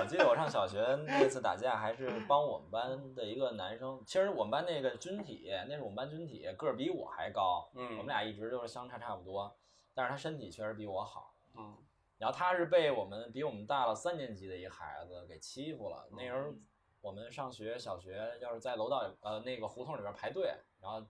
[0.00, 4.02] 我记得我上小学那次打架，还是帮我们班的一个男生。
[4.06, 9.54] 其实我们班那个军体，那是我们班军体，个儿比我还高，我们嗯俩一直就是相差差不多，
[9.94, 11.34] 但是他身体确实比我好。
[11.56, 11.76] 嗯
[12.18, 16.04] 然后他是被我们比我们大了三年级的一个孩子给欺负了。
[16.10, 16.52] 那时候
[17.00, 21.00] 我们上学小学，要是在楼道里呃那个胡同里边排队，然后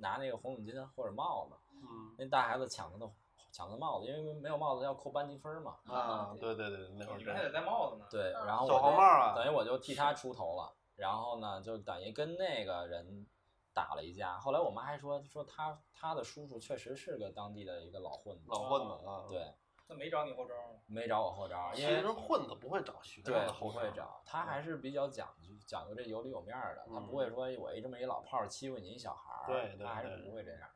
[0.00, 3.10] 拿那个红领巾或者帽子，嗯那大孩子抢他的
[3.52, 5.76] 抢他的帽子，因为没有帽子要扣班级分嘛。
[5.84, 8.06] 啊，对对对，那会儿你们还得戴帽子呢。
[8.10, 13.26] 对，嗯然后我就黄帽啊等于我就替他出头了，然后呢，就等于跟那个人
[13.72, 14.38] 打了一架。
[14.38, 19.54] 后来我妈还说说他他的叔叔确实是个当地的一个老混子，老混子啊。，对，
[19.88, 20.80] 他没找你后招吗？
[20.86, 30.68] 没找我后招，因为实混子不会找学生的后招不会找，他还是比较讲究讲究这有里有面儿的，他嗯不会说我一这么一老炮儿欺负你一小孩儿，对对他还是不会这样。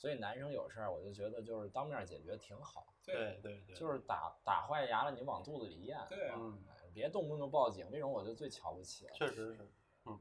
[0.00, 6.58] 所以男生有事儿，我就觉得就是当面解决挺好，对对对，就是打打坏牙了，你往肚子里咽，对啊，嗯，
[6.94, 9.12] 别动不动报警，这种我就最瞧不起了。
[9.12, 9.70] 确实是。
[10.06, 10.18] 嗯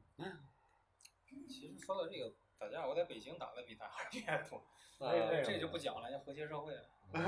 [1.48, 4.62] 其实说到这个打架，我在北京打的比他还越多。
[5.00, 6.74] 呃为什么这就不讲了，要和谐社会，
[7.14, 7.24] 嗯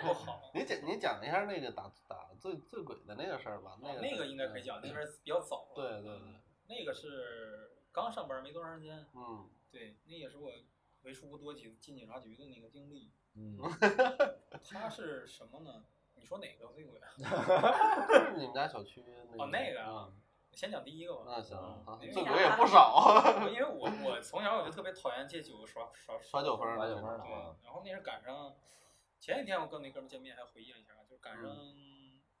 [0.00, 0.50] 不好。
[0.56, 5.68] 你讲你讲一下那个打打醉醉鬼的那个事儿吧，那个那个应该可以讲，那个是比较早。
[5.74, 10.50] 对对对，那个是刚上班没多长时间，嗯，对，那也是我
[11.06, 13.10] 为数不多几进警察局的那个经历。
[13.34, 13.56] 嗯，
[14.68, 15.84] 他是什么呢？
[16.16, 16.98] 你说哪个醉鬼？
[17.18, 20.12] 就 是你们家小区那个哦那个啊啊，
[20.52, 21.22] 先讲第一个吧。
[21.26, 28.56] 那行醉鬼也不少， 因为我我从小我就特别讨厌借酒耍耍耍酒疯耍酒疯的然后那是赶上
[29.20, 31.44] 前几天我跟那哥们见面还回忆了一下，就赶上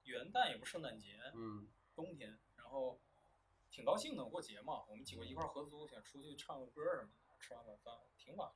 [0.04, 2.98] 元旦也不是圣诞节，嗯冬天，然后
[3.70, 8.54] 挺高兴的，过节嘛，我们几个一块合租，想出去唱个歌什么的，吃完晚饭挺晚了，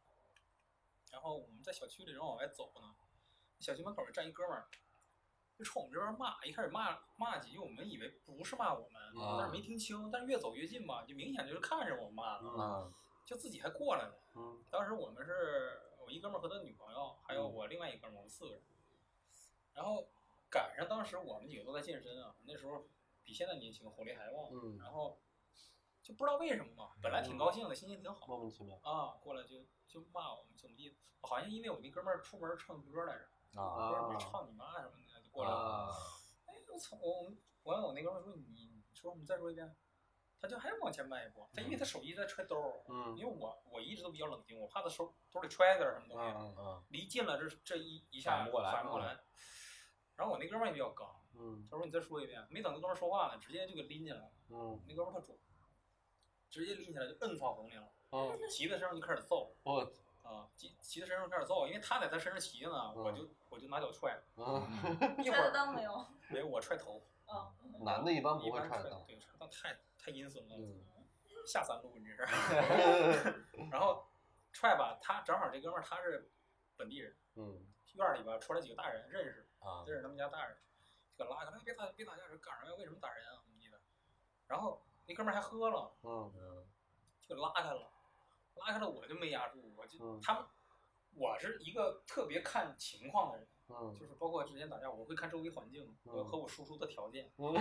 [1.12, 2.94] 然后我们在小区里正往外走呢，
[3.58, 4.68] 小区门口站一哥们儿，
[5.56, 12.94] 就冲我们这边骂，一开始骂骂几句，我们以为不是骂我们，啊但是没听清，但是越走越近吧，就明显就是看着我们骂的，嗯嗯
[13.24, 14.20] 就自己还过来了。
[14.34, 18.62] 嗯当时我们是我一哥们儿和他女朋友，还有我另外一哥们儿，我们四个人。
[19.72, 20.08] 然后
[20.50, 22.88] 赶上当时我们几个都在健身啊，那时候
[23.22, 24.48] 比现在年轻，火力还旺。
[24.52, 25.20] 嗯然后
[26.10, 28.26] 就不知道为什么嘛，本来挺高兴的，心情挺好。
[28.26, 33.28] 莫名其妙，啊，过来就就骂我们怎么地，好像因为我那哥们儿出门唱歌来着，
[34.18, 35.56] 唱你妈什么的，就过来了。
[35.56, 35.90] 啊，
[36.46, 36.96] 哎，我操！
[37.00, 37.32] 我
[37.62, 39.72] 我我那哥们儿说你你说你再说一遍，
[40.40, 43.16] 他就还往前迈一步，他因为他手机在揣兜儿，嗯。
[43.16, 49.16] 因为我我一直都比较冷静，我怕他手兜里揣点儿什么东西，嗯嗯离近了这这一一下反不过来反不过来。
[50.16, 51.64] 然后我那哥们儿也比较刚，嗯。
[51.70, 54.32] 他说你再说一遍，没等那哥们儿说话呢，直接就给拎进来了。
[54.48, 54.82] 嗯。
[54.88, 55.38] 那哥们儿特准，
[56.50, 59.80] 直接拎起来就摁放红里了，嗯，骑在身上就开始揍我
[60.22, 64.62] 啊，骑骑在身上开始揍，因为他在他身上骑着呢，我就我就拿脚踹，嗯，
[65.24, 66.06] 一 会踹得儿当没有？
[66.28, 70.84] 没我踹头，啊，男的一般不会踹裆，对，踹裆太太阴损了，嗯。
[71.46, 74.06] 下三路你这是， 然后
[74.52, 76.30] 踹吧，他正好这哥们儿他是
[76.76, 77.66] 本地人，嗯。
[77.94, 80.56] 院里边出来几个大人认识，啊认识他们家大人，
[81.16, 82.76] 就给拉开，哎别打别打架，这干什么呀？
[82.78, 83.40] 为什么打人啊？
[83.42, 83.80] 怎么地的？
[84.46, 85.90] 然后那哥们儿还喝了，
[87.28, 87.82] 就拉开了，
[88.54, 90.44] 拉开了我就没压住，我就、嗯他们，
[91.16, 97.28] 我是一个特别看情况的人，嗯就是包括之前打架，我会看周围环境嗯和我输出的条件。
[97.38, 97.52] 嗯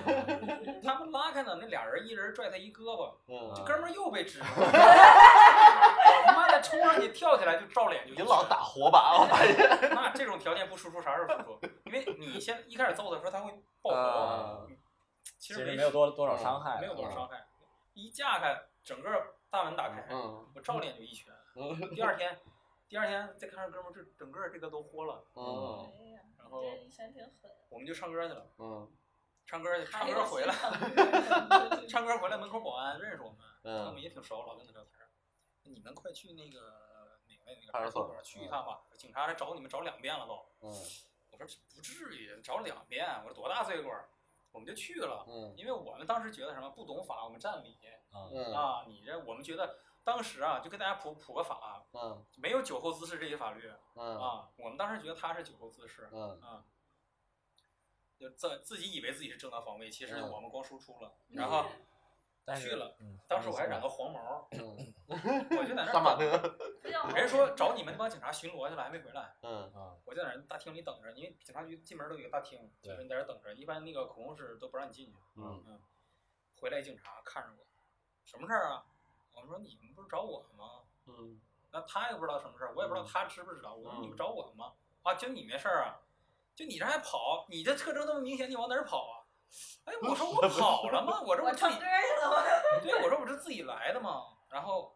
[0.84, 9.58] 他们拉开呢，那俩人一人拽他一胳膊，嗯这哥们儿又被支住了， 我他妈的冲上去跳起来就照脸就你老打火把，我发现。
[9.96, 11.60] 那这种条件不输出啥时候输出？
[11.86, 13.52] 因为你先一开始揍他的时候，他会
[13.82, 14.68] 爆
[15.40, 17.48] 其其实没实没有多多少伤害，没有多少伤害，
[17.94, 19.10] 一架开，整个
[19.50, 21.34] 大门打开，嗯我照脸就一拳。
[21.56, 22.38] 嗯第二天，
[22.88, 27.50] 第二天再看着哥们儿，这整个这个都豁了，嗯哎呀，然后这以前挺狠。
[27.70, 28.92] 我们就唱歌去了，嗯
[29.46, 35.10] 唱歌去， 唱歌回来，来，唱歌回来，门口保安认识我们，他们嗯也挺熟，老跟他聊天儿。
[35.64, 36.60] 你们快去那个
[37.28, 40.34] 哪个那个派出所去一趟吧，警察来找你们找两遍了都。
[40.62, 40.72] 嗯
[41.32, 41.46] 我说
[41.76, 44.10] 不至于，找两遍，我说多大岁数儿，
[44.52, 45.26] 我们就去了。
[45.28, 47.78] 嗯因为我们当时觉得什么不懂法，我们占理
[48.12, 48.86] 啊。
[48.88, 54.50] 你这我们觉得当时啊，就跟大家普普个法，嗯没有酒后滋事这些法律嗯啊。
[54.58, 56.66] 我们当时觉得他是酒后滋事嗯啊，
[58.18, 61.14] 就自自己以为自己是正当防卫，其实嗯我们光输出了。
[61.30, 61.66] 然后
[62.46, 64.94] 但是去了，嗯当时我还染个黄毛，嗯，
[65.58, 66.32] 我就在那杀马儿等。
[66.42, 66.50] 特，
[66.82, 69.36] 不叫人说找你们那帮警察巡逻去了，还没回来。
[69.42, 73.54] 嗯啊我就在那大厅里等着，因为警察局进门都有一个大厅，对就是你在这儿等着。
[73.54, 75.14] 一般那个口供室都不让你进去。
[75.36, 75.80] 嗯嗯，
[76.60, 77.66] 回来警察看着我，
[78.26, 78.84] 什么事儿啊？
[79.34, 80.84] 我说你们不是找我们吗？
[81.06, 81.40] 嗯
[81.72, 83.76] 那他也不知道什么事儿，我也不知道他知不知道。
[83.76, 84.74] 我说嗯你们找我们吗？
[85.04, 86.02] 啊，就你没事儿啊？
[86.56, 87.46] 就你这还跑？
[87.48, 89.19] 你这特征那么明显，你往哪儿跑啊？
[89.86, 91.20] 哎，我说 我跑了吗？
[91.26, 91.86] 我这我自己歌去
[92.22, 92.44] 了吗？
[92.84, 94.24] 对，我说我这自己来的嘛。
[94.50, 94.94] 然后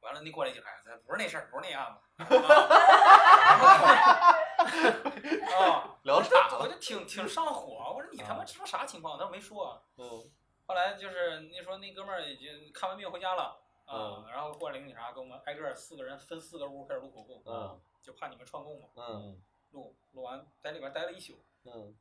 [0.00, 2.00] 完了，那过来警察，咱不是那事儿，不是那案子。
[5.54, 9.16] 啊，聊我岔了，我就挺挺上火，我说你他妈知道啥情况？
[9.18, 9.82] 他说没说啊。
[9.96, 10.30] 嗯
[10.66, 18.88] 后来就是那说那哥们儿已经看完病回家了啊，嗯然后过来领警察跟我们挨个四个人分四个屋开始录口供，嗯就怕你们串供嘛。
[18.96, 21.96] 嗯嗯录录完在里边待了一宿，嗯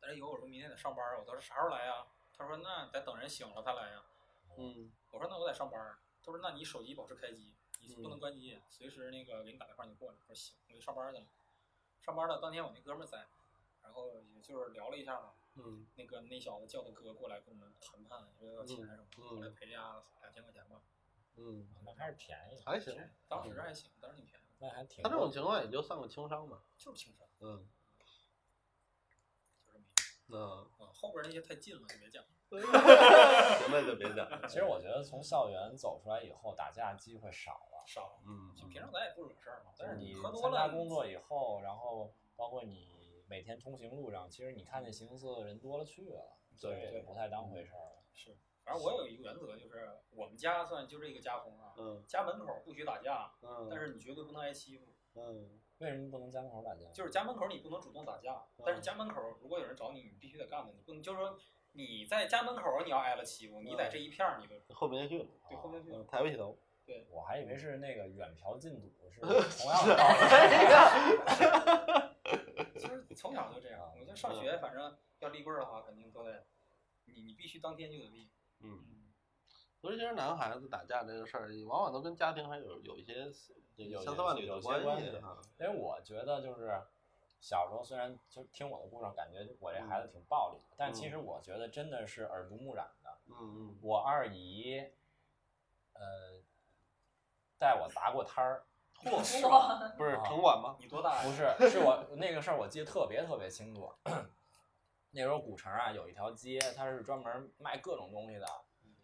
[0.00, 2.06] 待了以后我说明天得上班儿，我说啥时候来呀？
[2.32, 4.02] 他说那得等人醒了才来呀。
[4.56, 5.98] 嗯我说那我得上班儿。
[6.22, 10.18] 他说那你手机保持开机，你不嗯能关机，随时那个给你打电话你过来。
[10.18, 11.26] 我说行，我就上班儿去了。
[12.00, 13.26] 上班儿了，当天我那哥们儿在，
[13.82, 15.32] 然后也就是聊了一下嘛。
[15.60, 20.80] 嗯那个那小子叫他哥过来跟我们谈判，说要钱什么后来赔呀两千块钱吧，
[21.36, 22.94] 嗯，那还是便宜，还行，
[23.26, 27.68] 当时还行，当时挺便宜，那还挺他这种情况也就算个轻伤吧，就是轻伤，嗯。
[30.30, 32.28] 嗯，啊，后边那些太近了，就别讲了。
[33.58, 37.84] 行那就别讲了，其实我觉得从校园走出来以后，打架机会少了。
[37.86, 48.02] 少，嗯就平常咱也不惹事儿嘛，但是你喝多参加了，工作以后，然后包括你每天通行路上，其实你看见形色的人多了去了，所以对就不太当回事儿了。
[48.12, 54.94] 是，反正我有一个原则，就是我们家算就这个家风啊，嗯家门口不许打架，嗯，但是你绝对不能挨欺负。
[55.14, 56.86] 嗯为什么不能家门口打架？
[56.92, 61.38] 就是家门口你不能主动打架，但是家门口如果有人找你，你必须得干的，你不能就是说
[61.72, 65.92] 你在家门口你要挨了欺负，你在这一片儿你都后面去了，对混不下去。
[65.92, 69.30] 嗯，抬不起头，对我还以为是那个远嫖近赌是 同
[69.70, 70.18] 样的道理。
[72.78, 76.46] 其实从小就这样，我觉得上学反正要立棍儿的话，肯定都得，
[77.04, 78.28] 你你必须当天就得立。
[78.60, 78.84] 嗯。
[79.82, 83.26] 嗯，尤其是男孩子打架这个事儿，往往都跟家庭还有有一些
[83.76, 85.38] 这个有千丝万缕有的关些关系系啊。
[85.60, 86.80] 因为我觉得就是
[87.40, 93.10] 小时候虽然就听我的故事，感觉我这孩子挺暴力的，但其实我觉得真的是耳濡目染的。
[93.30, 94.80] 嗯嗯我二姨，
[95.92, 96.40] 呃，
[97.58, 98.64] 带我砸过摊儿，
[98.98, 100.76] 嚯，不是啊城管吗？
[100.80, 101.22] 你多大呀？
[101.22, 103.92] 不是，是我那个事儿我记得特别特别清楚。
[105.12, 108.46] 那时候古城啊有一条街，它是专门卖各种东西的。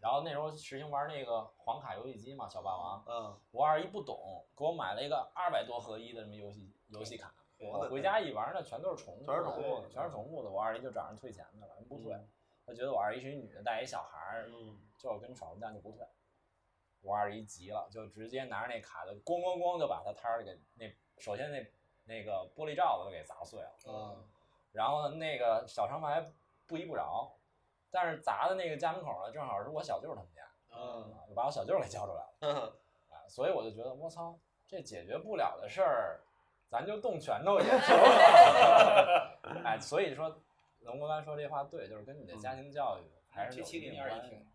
[0.05, 3.03] 然后那时候实行玩那个黄卡游戏机嘛，小霸王。
[3.09, 7.35] 嗯我二姨不懂，给我买了一个二百多合一的什么游戏游戏卡。
[7.59, 10.51] 我回家一玩，那全都是宠物，全是宠物对全是宠物的。
[10.51, 12.29] 我二姨就找人退钱去了，人不退，嗯
[12.67, 16.07] 他觉得我二姨是一女的，带一小孩儿，嗯，就跟闯红蛋就不退。
[17.01, 21.67] 我二姨急了，就直接拿着那卡就咣咣咣就把他摊儿给那首先那
[22.05, 24.23] 那个玻璃罩子都给砸碎了，嗯
[24.73, 26.31] 然后呢那个小长牌
[26.67, 27.33] 不依不饶，
[27.95, 30.43] 但是砸的那个家门口呢正好是我小舅他们家，
[30.73, 32.35] 嗯啊就把我小舅给叫出来了。
[32.41, 32.55] 嗯，
[33.09, 36.21] 啊，所以我就觉得我操，这解决不了的事儿，
[36.69, 39.39] 咱就动拳头也行了。
[39.65, 40.43] 哎，所以说
[40.81, 44.47] 龙国刚说这话对，就是跟你的家庭教育还是有一定关系二姨听。。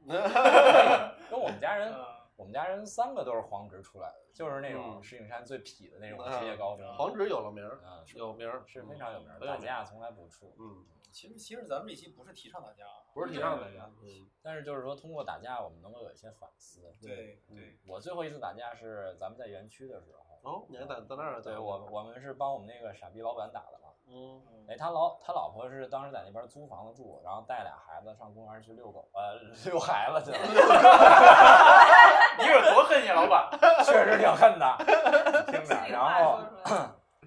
[1.30, 2.06] 跟我们家人，嗯
[2.36, 6.88] 我们家人三个都是黄职出来的，就是那种嗯石景山最痞的那种职业高中。
[6.96, 7.80] 黄纸有了名儿，
[8.16, 10.46] 有名儿，是非常有名儿，嗯打架从来不怵。
[10.58, 16.94] 嗯，其实其实咱们这期不是提倡打架啊，不是提倡打架，嗯但是就是说，通过打架，我们能够有一些反思。
[17.02, 20.08] 对对，我最后一次打架是咱们在园区的时
[20.44, 21.42] 候，哦，你还在在那儿？
[21.42, 23.90] 对我我们是帮我们那个傻逼老板打的嘛。
[24.12, 30.38] 嗯哎，他老他老婆是当时在那边租房子住，然后带俩孩子上公园去遛狗，呃，遛孩子去了，
[32.40, 33.50] 你有多恨你老板？
[33.86, 34.78] 确实挺恨的，
[35.52, 35.76] 听着。
[35.90, 36.40] 然后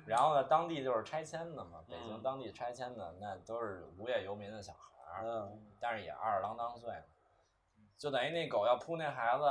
[0.06, 2.22] 然后呢，当地就是拆迁的嘛，北京嗯。
[2.22, 5.72] 当地拆迁的那都是无业游民的小孩儿，嗯。
[5.80, 7.04] 但是也二十郎当岁了，
[7.96, 9.44] 就等于那狗要扑那孩子，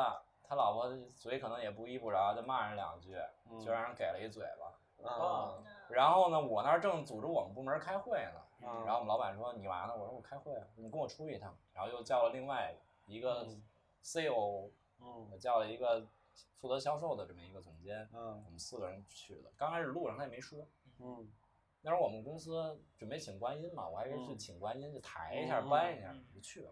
[0.43, 3.15] 他老婆嘴可能也不依不饶，就骂人两句，
[3.49, 4.67] 嗯就让人给了一嘴巴。
[5.09, 8.85] 啊嗯然后呢，我那儿正组织我们部门开会呢，嗯。
[8.85, 9.93] 然后我们老板说你嘛呢？
[9.93, 11.53] 我说我开会啊，你跟我出去一趟。
[11.73, 12.73] 然后又叫了另外
[13.05, 13.61] 一个嗯。
[14.01, 14.69] CEO，
[15.01, 15.37] 嗯。
[15.37, 16.05] 叫了一个
[16.59, 19.51] 负责销售的这么一个总监，嗯我们四个人去的。
[19.57, 20.67] 刚开始路上他也没说，
[20.99, 21.31] 嗯
[21.81, 26.71] 那时候我们公司准备请观音嘛，我还以为是嗯请观音，就抬一下、嗯搬一下嗯，就去了。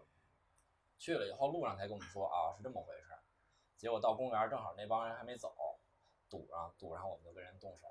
[0.98, 3.18] 去了以后，路上才跟我们说啊，是这么回事儿。
[3.76, 5.52] 结果到公园，正好那帮人还没走，
[6.28, 7.88] 堵上，堵上我们就跟人动手。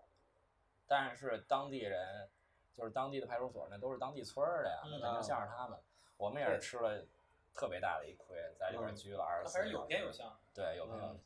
[0.87, 2.29] 但是当地人，
[2.73, 5.77] 就是当地的派出所，那都是当地村儿的呀，那嗯肯定向着他们。
[6.15, 7.03] 我们也是吃了
[7.53, 9.53] 特别大的一亏，在里边嗯拘了二十四。
[9.55, 10.39] 他还是有偏有向。
[10.53, 11.19] 对，有偏有嗯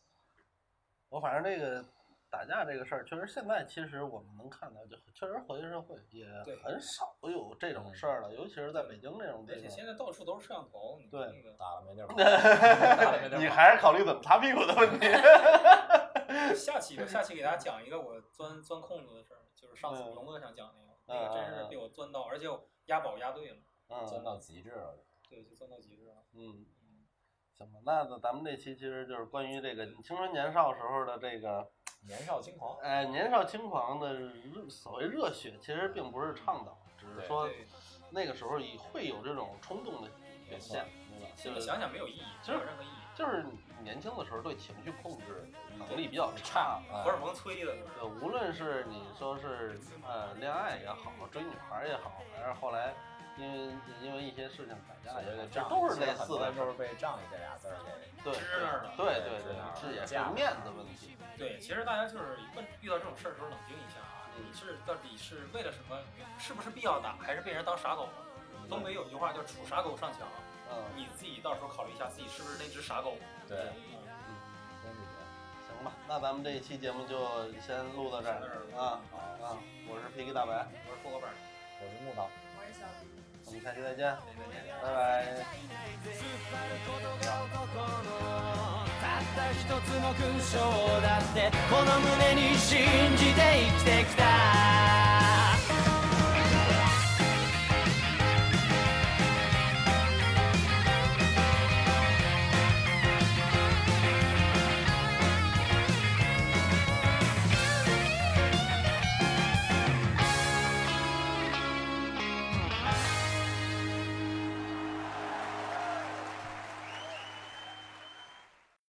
[1.14, 1.86] 我反正这个
[2.32, 9.62] 打架这个事儿，确实现在其实我们能看到，就确实活跃社会也对很少有这种事儿了，尤其是在北京这种地方。
[9.62, 13.44] 而且现在到处都是摄像头，你对那个打了没地儿 跑，打了没地儿跑。
[13.44, 15.06] 你还是考虑怎么擦屁股的问题。
[16.58, 23.58] 下期吧，下期给大家讲一个我钻钻空子的事儿，就是上次嗯龙哥想讲那个，嗯那个真是被我钻到，而且我押宝押对了，
[23.90, 24.98] 嗯钻到极致了。
[25.30, 26.24] 对，就钻到极致了。
[26.34, 26.66] 嗯，
[27.58, 31.68] 行吧，那咱们这期其实就是关于这个青春年少时候的这个，
[32.08, 37.66] 年少轻狂，哎，年少轻狂的热所谓热血，其实并不是倡导，只是说对，
[38.10, 40.10] 那个时候也会有这种冲动的
[40.50, 41.32] 表现，对吧？
[41.36, 42.90] 就是现在想想没有意义，没有任何意义。
[43.16, 45.48] 就是你年轻的时候对情绪控制
[45.78, 46.82] 能力比较差。
[46.92, 52.96] 啊荷尔蒙催的，呃，无论是你说是呃恋爱也好，追女孩儿也好，还是后来
[53.38, 56.46] 因为因为一些事情打架也仗，这都是类似的事儿。
[56.46, 57.92] 人都是被“仗义”这俩字儿给
[58.24, 61.18] 对支那儿了对对对这也是面子问题。
[61.38, 65.98] 对，其实大家就是问遇到这种事儿的时候冷静一下啊，嗯你是到底是为了什么？
[66.38, 68.14] 是不是必要打，还是被人当傻狗了？
[68.70, 70.28] 东北有一句话叫“处傻狗上墙”，
[70.70, 73.18] 嗯，你自己到时候考虑一下自己是不是那只傻狗。
[73.50, 74.38] 对，嗯
[74.84, 75.26] 真是这样。
[75.68, 79.02] 行吧，那咱们这一期节目就先录到这儿啊
[79.42, 79.58] 啊！
[79.90, 81.34] 我是皮皮大白，我是破个板，
[81.82, 82.30] 我是木头。
[83.54, 83.62] 我是小迪。
[83.62, 84.10] 我们下期再见，再见。
[84.82, 85.46] 拜拜。
[89.02, 90.58] たった一つの勲章
[91.02, 92.80] だってこの胸に信
[93.18, 94.24] じて生きてきた